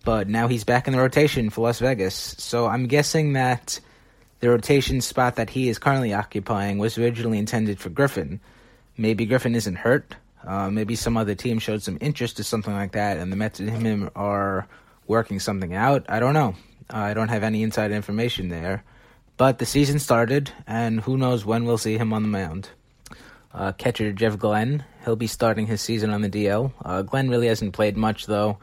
[0.05, 2.15] But now he's back in the rotation for Las Vegas.
[2.15, 3.81] So I'm guessing that
[4.41, 8.41] the rotation spot that he is currently occupying was originally intended for Griffin.
[8.97, 10.17] Maybe Griffin isn't hurt.
[10.47, 13.61] Uh, maybe some other team showed some interest to something like that, and the Mets
[13.61, 14.69] and him are
[15.07, 16.05] working something out.
[16.09, 16.55] I don't know.
[16.93, 18.85] Uh, I don't have any inside information there.
[19.37, 22.69] But the season started, and who knows when we'll see him on the mound.
[23.53, 26.73] Uh, catcher Jeff Glenn, he'll be starting his season on the DL.
[26.85, 28.59] Uh, Glenn really hasn't played much, though,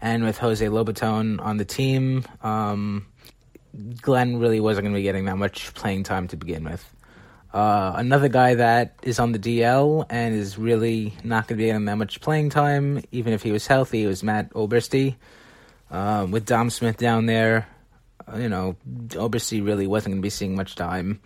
[0.00, 3.06] and with Jose Lobaton on the team, um,
[4.00, 6.84] Glenn really wasn't going to be getting that much playing time to begin with.
[7.52, 11.66] Uh, another guy that is on the DL and is really not going to be
[11.66, 15.16] getting that much playing time, even if he was healthy, was Matt Oberste.
[15.90, 17.68] Uh, with Dom Smith down there,
[18.30, 18.76] uh, you know,
[19.10, 21.20] Oberste really wasn't going to be seeing much time.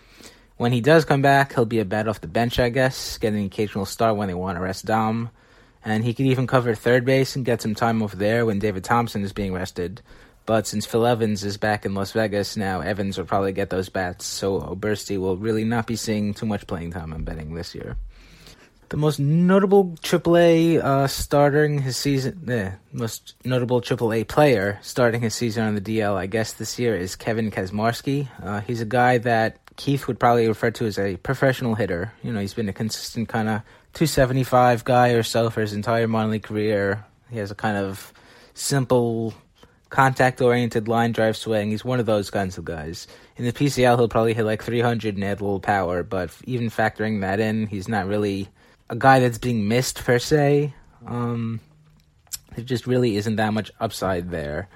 [0.57, 3.33] When he does come back, he'll be a bat off the bench, I guess, get
[3.33, 5.31] an occasional start when they want to rest Dom.
[5.83, 8.85] And he could even cover third base and get some time over there when David
[8.85, 10.03] Thompson is being rested.
[10.51, 13.89] But since Phil Evans is back in Las Vegas now, Evans will probably get those
[13.89, 17.73] bats, so Oberste will really not be seeing too much playing time, I'm betting, this
[17.73, 17.97] year.
[18.89, 25.37] The most notable AAA uh, starting his season, eh, most notable AAA player starting his
[25.37, 28.27] season on the DL, I guess, this year is Kevin Kaczmarski.
[28.43, 32.13] Uh, he's a guy that Keith would probably refer to as a professional hitter.
[32.25, 36.09] You know, he's been a consistent kind of 275 guy or so for his entire
[36.09, 37.05] minor league career.
[37.31, 38.13] He has a kind of
[38.55, 39.33] simple,
[39.91, 41.71] contact oriented line drive swing.
[41.71, 43.07] He's one of those kinds of guys.
[43.37, 46.71] In the PCL, he'll probably hit like 300 and add a little power, but even
[46.71, 48.49] factoring that in, he's not really
[48.89, 50.75] a guy that's being missed per se.
[51.07, 51.61] Um,
[52.55, 54.69] there just really isn't that much upside there.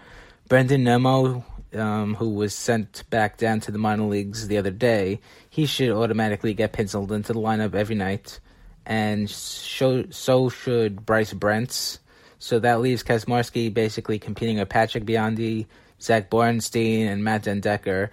[0.49, 1.45] Brandon Nimmo,
[1.75, 5.91] um, who was sent back down to the minor leagues the other day, he should
[5.91, 8.41] automatically get penciled into the lineup every night,
[8.87, 11.99] and so, so should Bryce Brentz.
[12.45, 15.65] So that leaves Kaczmarski basically competing with Patrick Biondi,
[15.99, 18.11] Zach Borenstein, and Matt den Dekker.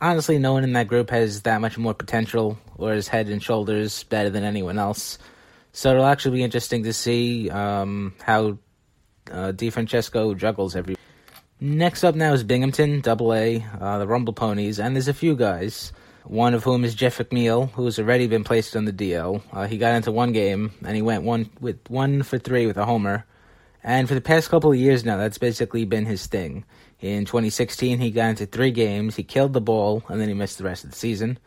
[0.00, 3.42] Honestly, no one in that group has that much more potential or is head and
[3.42, 5.18] shoulders better than anyone else.
[5.72, 8.58] So it'll actually be interesting to see um, how
[9.32, 10.94] uh, DeFrancesco juggles every.
[11.58, 15.34] Next up now is Binghamton, Double A, uh, the Rumble Ponies, and there's a few
[15.34, 15.92] guys.
[16.22, 19.42] One of whom is Jeff McNeil, who has already been placed on the DL.
[19.52, 22.76] Uh, he got into one game and he went one with one for three with
[22.76, 23.26] a homer.
[23.84, 26.64] And for the past couple of years now, that's basically been his thing.
[27.00, 30.58] In 2016, he got into three games, he killed the ball, and then he missed
[30.58, 31.38] the rest of the season.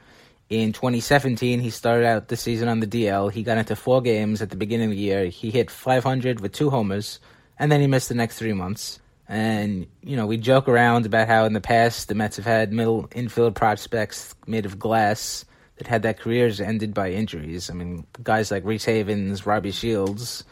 [0.49, 3.31] In 2017, he started out the season on the DL.
[3.31, 5.25] He got into four games at the beginning of the year.
[5.27, 7.19] He hit 500 with two homers,
[7.57, 8.99] and then he missed the next three months.
[9.27, 12.71] And, you know, we joke around about how in the past the Mets have had
[12.71, 15.45] middle infield prospects made of glass
[15.77, 17.69] that had their careers ended by injuries.
[17.69, 20.43] I mean, guys like Reese Havens, Robbie Shields.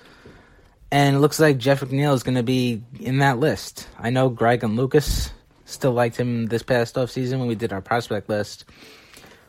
[0.94, 3.88] And it looks like Jeff McNeil is going to be in that list.
[3.98, 5.32] I know Greg and Lucas
[5.66, 8.66] still liked him this past offseason when we did our prospect list.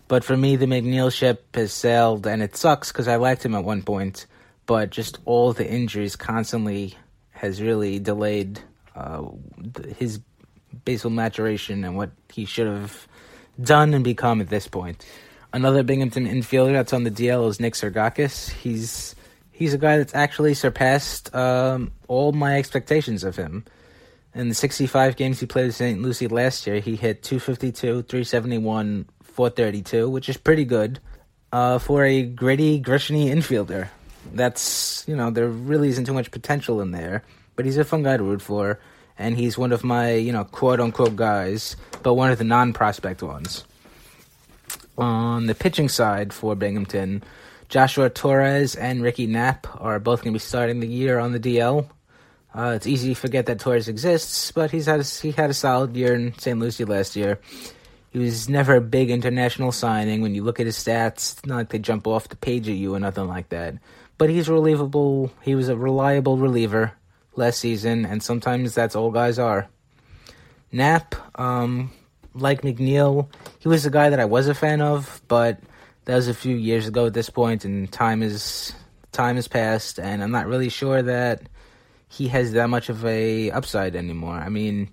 [0.09, 3.55] But for me, the McNeil ship has sailed, and it sucks because I liked him
[3.55, 4.25] at one point.
[4.65, 6.97] But just all the injuries constantly
[7.33, 8.61] has really delayed
[8.97, 9.25] uh,
[9.99, 10.21] his
[10.87, 13.07] basal maturation and what he should have
[13.61, 15.05] done and become at this point.
[15.53, 18.49] Another Binghamton infielder that's on the DL is Nick Sergakis.
[18.49, 19.14] He's
[19.55, 23.65] he's a guy that's actually surpassed um, all my expectations of him.
[24.35, 26.03] In the 65 games he played with St.
[26.03, 30.99] Lucie last year, he hit 252, 371, 432, which is pretty good
[31.53, 33.89] uh, for a gritty, grishny infielder.
[34.33, 37.23] That's, you know, there really isn't too much potential in there,
[37.55, 38.81] but he's a fun guy to root for,
[39.17, 42.73] and he's one of my, you know, quote unquote guys, but one of the non
[42.73, 43.65] prospect ones.
[44.99, 47.23] On the pitching side for Binghamton,
[47.69, 51.41] Joshua Torres and Ricky Knapp are both going to be starting the year on the
[51.41, 51.89] DL.
[52.55, 55.55] Uh, it's easy to forget that Torres exists, but he's had a, he had a
[55.55, 56.59] solid year in St.
[56.59, 57.41] Lucie last year.
[58.11, 60.23] He was never a big international signing.
[60.23, 62.77] When you look at his stats, it's not like they jump off the page at
[62.77, 63.75] you or nothing like that.
[64.19, 65.33] But he's relievable.
[65.43, 66.93] He was a reliable reliever
[67.35, 69.67] last season, and sometimes that's all guys are.
[70.71, 71.91] Knapp, um,
[72.35, 75.59] like McNeil, he was a guy that I was a fan of, but
[76.05, 78.75] that was a few years ago at this point, and time is
[79.13, 81.43] time has passed, and I'm not really sure that
[82.09, 84.37] he has that much of a upside anymore.
[84.37, 84.91] I mean,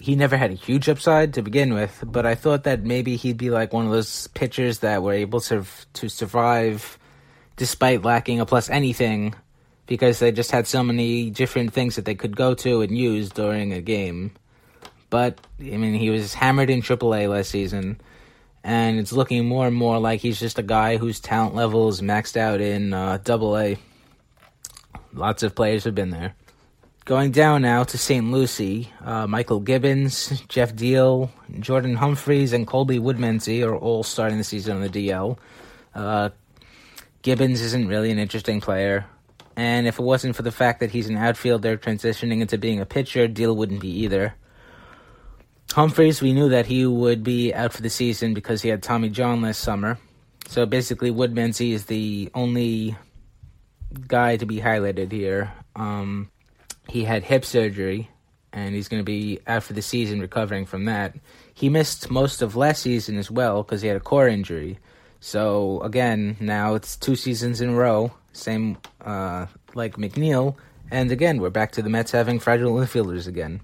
[0.00, 3.36] he never had a huge upside to begin with, but I thought that maybe he'd
[3.36, 6.98] be like one of those pitchers that were able to to survive
[7.56, 9.34] despite lacking a plus anything
[9.86, 13.30] because they just had so many different things that they could go to and use
[13.30, 14.30] during a game.
[15.10, 18.00] But I mean, he was hammered in AAA last season,
[18.64, 22.00] and it's looking more and more like he's just a guy whose talent level is
[22.00, 23.74] maxed out in uh, AA.
[25.12, 26.34] Lots of players have been there.
[27.04, 28.30] Going down now to St.
[28.30, 34.44] Lucie, uh, Michael Gibbons, Jeff Diehl, Jordan Humphreys, and Colby Woodmansee are all starting the
[34.44, 35.38] season on the DL.
[35.94, 36.28] Uh,
[37.22, 39.06] Gibbons isn't really an interesting player,
[39.56, 42.86] and if it wasn't for the fact that he's an outfielder transitioning into being a
[42.86, 44.34] pitcher, Diehl wouldn't be either.
[45.72, 49.10] Humphreys, we knew that he would be out for the season because he had Tommy
[49.10, 49.98] John last summer.
[50.48, 52.96] So basically, Woodmansee is the only
[54.06, 55.52] guy to be highlighted here.
[55.76, 56.30] Um,
[56.88, 58.10] he had hip surgery,
[58.52, 61.14] and he's going to be out for the season recovering from that.
[61.54, 64.78] He missed most of last season as well because he had a core injury.
[65.20, 70.56] So again, now it's two seasons in a row, same uh, like McNeil,
[70.90, 73.60] and again we're back to the Mets having fragile infielders again.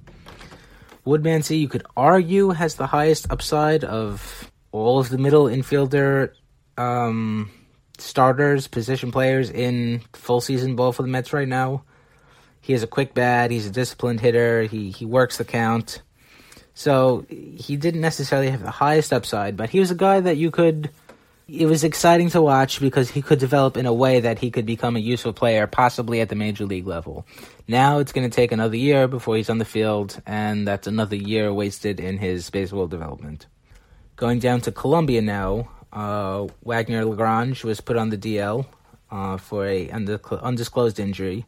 [1.06, 6.32] Woodmansee, you could argue, has the highest upside of all of the middle infielder
[6.76, 7.50] um,
[7.98, 11.84] starters, position players in full season ball for the Mets right now.
[12.60, 13.50] He has a quick bat.
[13.50, 14.62] He's a disciplined hitter.
[14.62, 16.00] He he works the count.
[16.72, 20.50] So he didn't necessarily have the highest upside, but he was a guy that you
[20.50, 20.90] could.
[21.46, 24.64] It was exciting to watch because he could develop in a way that he could
[24.64, 27.26] become a useful player, possibly at the major league level.
[27.68, 31.16] Now it's going to take another year before he's on the field, and that's another
[31.16, 33.46] year wasted in his baseball development.
[34.16, 38.66] Going down to Columbia now, uh, Wagner Lagrange was put on the DL.
[39.14, 41.46] uh, for a undisclosed injury.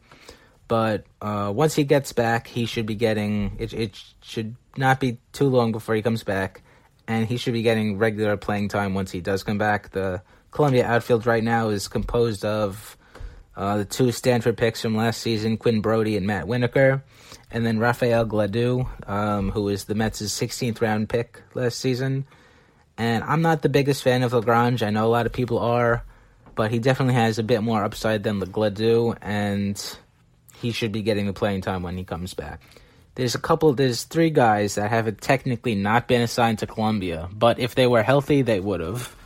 [0.68, 3.72] But uh, once he gets back, he should be getting it.
[3.72, 6.62] It should not be too long before he comes back,
[7.08, 9.90] and he should be getting regular playing time once he does come back.
[9.90, 12.96] The Columbia outfield right now is composed of
[13.56, 17.02] uh, the two Stanford picks from last season, Quinn Brodey and Matt Winaker,
[17.50, 22.26] and then Rafael Gladu, um, who was the Mets' 16th round pick last season.
[22.98, 24.82] And I'm not the biggest fan of Lagrange.
[24.82, 26.04] I know a lot of people are,
[26.54, 29.98] but he definitely has a bit more upside than Gladu, and
[30.60, 32.60] he should be getting the playing time when he comes back.
[33.16, 37.58] There's a couple, there's three guys that have technically not been assigned to Columbia, but
[37.58, 39.16] if they were healthy, they would have.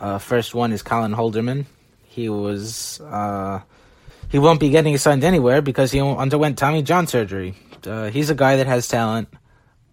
[0.00, 1.66] Uh, first one is Colin Holderman.
[2.04, 3.60] He was, uh,
[4.30, 7.54] he won't be getting assigned anywhere because he underwent Tommy John surgery.
[7.84, 9.28] Uh, he's a guy that has talent,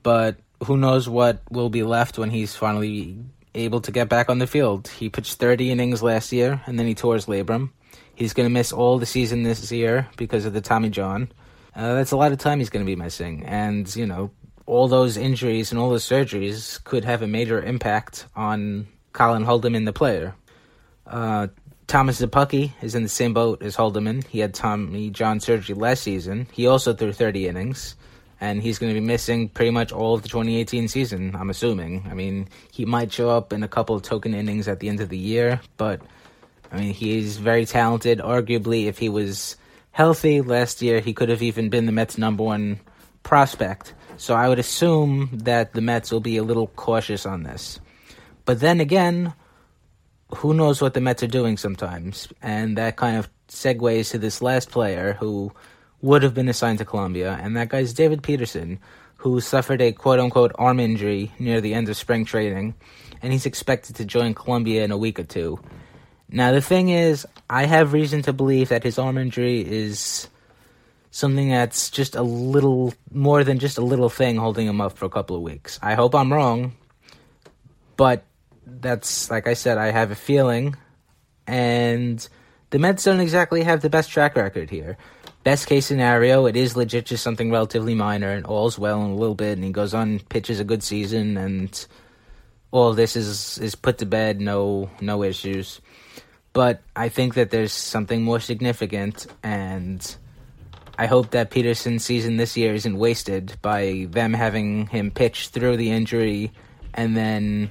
[0.04, 3.18] but who knows what will be left when he's finally
[3.56, 4.88] able to get back on the field.
[4.90, 7.72] He pitched 30 innings last year, and then he tore his labrum.
[8.14, 11.32] He's going to miss all the season this year because of the Tommy John.
[11.76, 13.46] Uh, that's a lot of time he's going to be missing.
[13.46, 14.32] And, you know,
[14.66, 19.86] all those injuries and all those surgeries could have a major impact on Colin Holderman,
[19.86, 20.36] the player.
[21.08, 21.48] Uh,
[21.88, 24.24] Thomas Szapucki is in the same boat as Holderman.
[24.28, 26.48] He had Tommy John surgery last season.
[26.52, 27.96] He also threw 30 innings,
[28.40, 32.06] and he's going to be missing pretty much all of the 2018 season, I'm assuming.
[32.08, 35.02] I mean, he might show up in a couple of token innings at the end
[35.02, 36.00] of the year, but
[36.72, 38.20] I mean, he's very talented.
[38.20, 39.58] Arguably, if he was
[39.92, 42.80] healthy last year, he could have even been the Mets' number one
[43.24, 43.94] prospect.
[44.18, 47.80] So I would assume that the Mets will be a little cautious on this.
[48.46, 49.34] But then again,
[50.36, 52.28] who knows what the Mets are doing sometimes?
[52.42, 55.52] And that kind of segues to this last player who
[56.02, 58.80] would have been assigned to Columbia, and that guy's David Peterson,
[59.18, 62.74] who suffered a quote unquote arm injury near the end of spring training,
[63.22, 65.60] and he's expected to join Columbia in a week or two.
[66.32, 70.30] Now, the thing is, I have reason to believe that his arm injury is
[71.12, 75.06] something that's just a little more than just a little thing holding him up for
[75.06, 75.80] a couple of weeks.
[75.82, 76.74] I hope I'm wrong,
[77.98, 78.26] but
[78.66, 80.76] that's, like I said, I have a feeling.
[81.48, 82.28] And
[82.70, 84.98] the Mets don't exactly have the best track record here.
[85.44, 89.16] Best case scenario, it is legit just something relatively minor, and all's well in a
[89.16, 91.88] little bit, and he goes on, pitches a good season, and
[92.72, 95.82] all this is is put to bed, no no issues.
[96.60, 100.04] But I think that there's something more significant, and
[100.98, 105.78] I hope that Peterson's season this year isn't wasted by them having him pitch through
[105.78, 106.52] the injury,
[106.94, 107.70] and then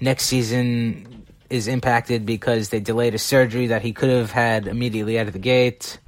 [0.00, 5.18] next season is impacted because they delayed a surgery that he could have had immediately
[5.18, 5.98] out of the gate,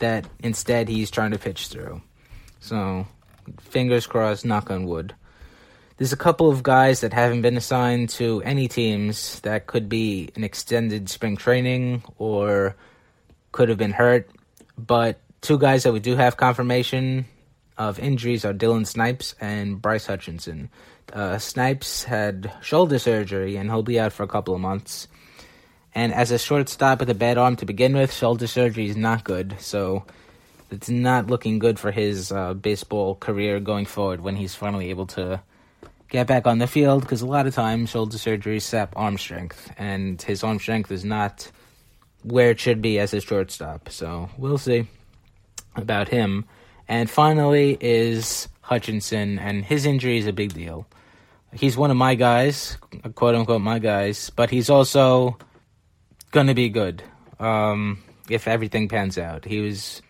[0.00, 2.02] that instead he's trying to pitch through.
[2.60, 3.06] So,
[3.58, 5.14] fingers crossed, knock on wood
[5.96, 10.30] there's a couple of guys that haven't been assigned to any teams that could be
[10.34, 12.74] an extended spring training or
[13.52, 14.28] could have been hurt.
[14.76, 17.26] But two guys that we do have confirmation
[17.78, 20.68] of injuries are Dylan Snipes and Bryce Hutchinson.
[21.12, 25.06] Uh, Snipes had shoulder surgery and he'll be out for a couple of months.
[25.94, 29.22] And as a shortstop with a bad arm to begin with, shoulder surgery is not
[29.22, 29.54] good.
[29.60, 30.04] So
[30.72, 35.06] it's not looking good for his uh, baseball career going forward when he's finally able
[35.06, 35.40] to
[36.14, 39.72] get back on the field because a lot of times shoulder surgery sap arm strength,
[39.76, 41.50] and his arm strength is not
[42.22, 43.88] where it should be as a shortstop.
[43.88, 44.86] So we'll see
[45.74, 46.44] about him.
[46.86, 50.86] And finally is Hutchinson, and his injury is a big deal.
[51.52, 52.78] He's one of my guys,
[53.16, 55.36] quote unquote my guys, but he's also
[56.30, 57.02] going to be good
[57.40, 59.44] um, if everything pans out.
[59.44, 60.00] He was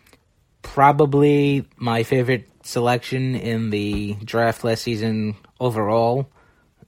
[0.61, 6.29] probably my favorite selection in the draft last season overall.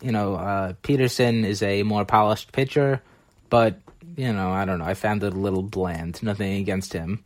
[0.02, 3.02] You know, uh, Peterson is a more polished pitcher,
[3.50, 3.80] but
[4.16, 4.86] you know, I don't know.
[4.86, 6.22] I found it a little bland.
[6.24, 7.24] Nothing against him.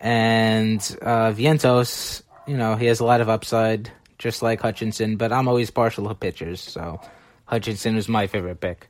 [0.00, 5.16] And uh, Vientos, you know, he has a lot of upside, just like Hutchinson.
[5.16, 7.00] But I'm always partial to pitchers, so
[7.46, 8.88] Hutchinson was my favorite pick.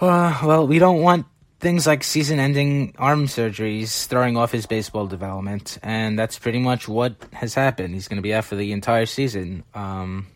[0.00, 1.26] Uh, well, we don't want
[1.60, 6.88] things like season ending arm surgeries throwing off his baseball development, and that's pretty much
[6.88, 7.94] what has happened.
[7.94, 9.62] He's going to be out for the entire season.
[9.74, 10.26] Um,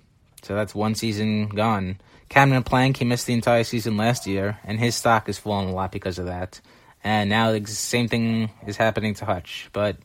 [0.47, 1.99] so that's one season gone.
[2.29, 5.73] Cameron Planck, he missed the entire season last year, and his stock has fallen a
[5.73, 6.61] lot because of that.
[7.03, 9.69] And now the same thing is happening to Hutch.
[9.73, 9.97] But,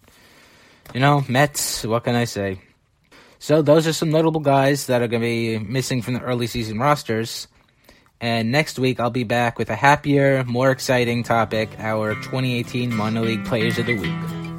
[0.96, 2.60] you know, Mets, what can I say?
[3.38, 6.48] So those are some notable guys that are going to be missing from the early
[6.48, 7.48] season rosters.
[8.20, 13.22] And next week, I'll be back with a happier, more exciting topic our 2018 Minor
[13.22, 14.51] League Players of the Week.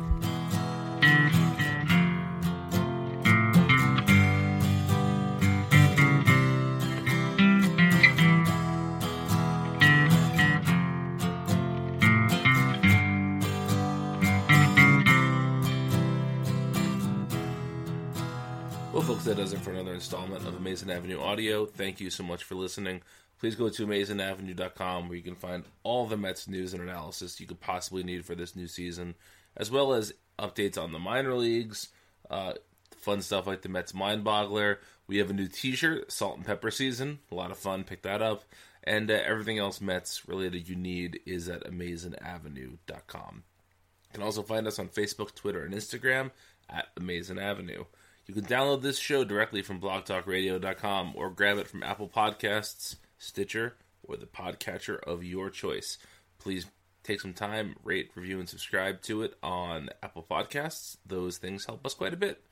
[19.13, 21.67] That does it for another installment of Amazin' Avenue Audio.
[21.67, 23.03] Thank you so much for listening.
[23.39, 27.47] Please go to AmazinAvenue.com where you can find all the Mets news and analysis you
[27.47, 29.15] could possibly need for this new season,
[29.57, 31.91] as well as updates on the minor leagues,
[32.31, 32.55] uh,
[32.97, 34.79] fun stuff like the Mets Mind Boggler.
[35.07, 37.19] We have a new T-shirt, Salt and Pepper Season.
[37.31, 37.85] A lot of fun.
[37.85, 38.45] Pick that up.
[38.83, 43.43] And uh, everything else Mets related you need is at AmazinAvenue.com.
[44.05, 46.31] You can also find us on Facebook, Twitter, and Instagram
[46.69, 47.85] at Amazin' Avenue.
[48.27, 53.75] You can download this show directly from blogtalkradio.com or grab it from Apple Podcasts, Stitcher,
[54.05, 55.99] or the podcatcher of your choice.
[56.39, 56.67] Please
[57.03, 60.97] take some time, rate, review, and subscribe to it on Apple Podcasts.
[61.05, 62.43] Those things help us quite a bit.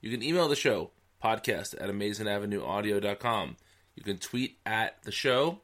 [0.00, 0.90] You can email the show,
[1.22, 3.56] podcast at amazinavenueaudio.com.
[3.96, 5.60] You can tweet at the show,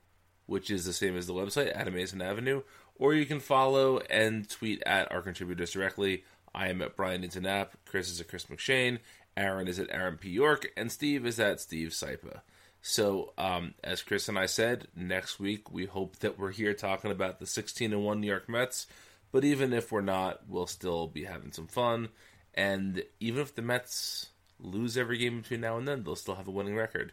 [0.46, 2.62] which is the same as the website, at Amazin' Avenue,
[2.96, 6.24] or you can follow and tweet at our contributors directly.
[6.54, 8.98] I am at Brian Intonap, Chris is at Chris McShane,
[9.36, 10.30] Aaron is at Aaron P.
[10.30, 12.40] York, and Steve is at Steve Sypa.
[12.82, 17.10] So, um, as Chris and I said, next week we hope that we're here talking
[17.10, 18.86] about the 16 and 1 New York Mets.
[19.32, 22.10] But even if we're not, we'll still be having some fun.
[22.52, 24.28] And even if the Mets
[24.60, 27.12] lose every game between now and then, they'll still have a winning record,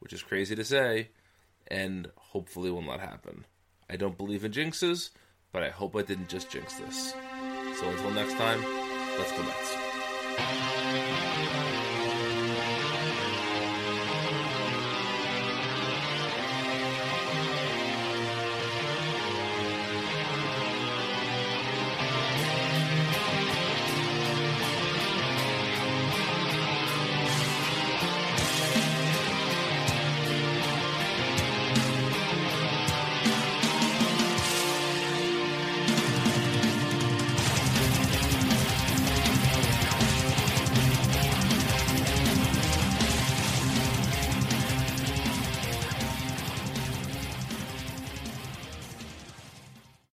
[0.00, 1.10] which is crazy to say,
[1.68, 3.46] and hopefully will not happen.
[3.88, 5.10] I don't believe in jinxes,
[5.52, 7.12] but I hope I didn't just jinx this.
[7.78, 8.62] So until next time,
[9.18, 9.95] let's go Mets.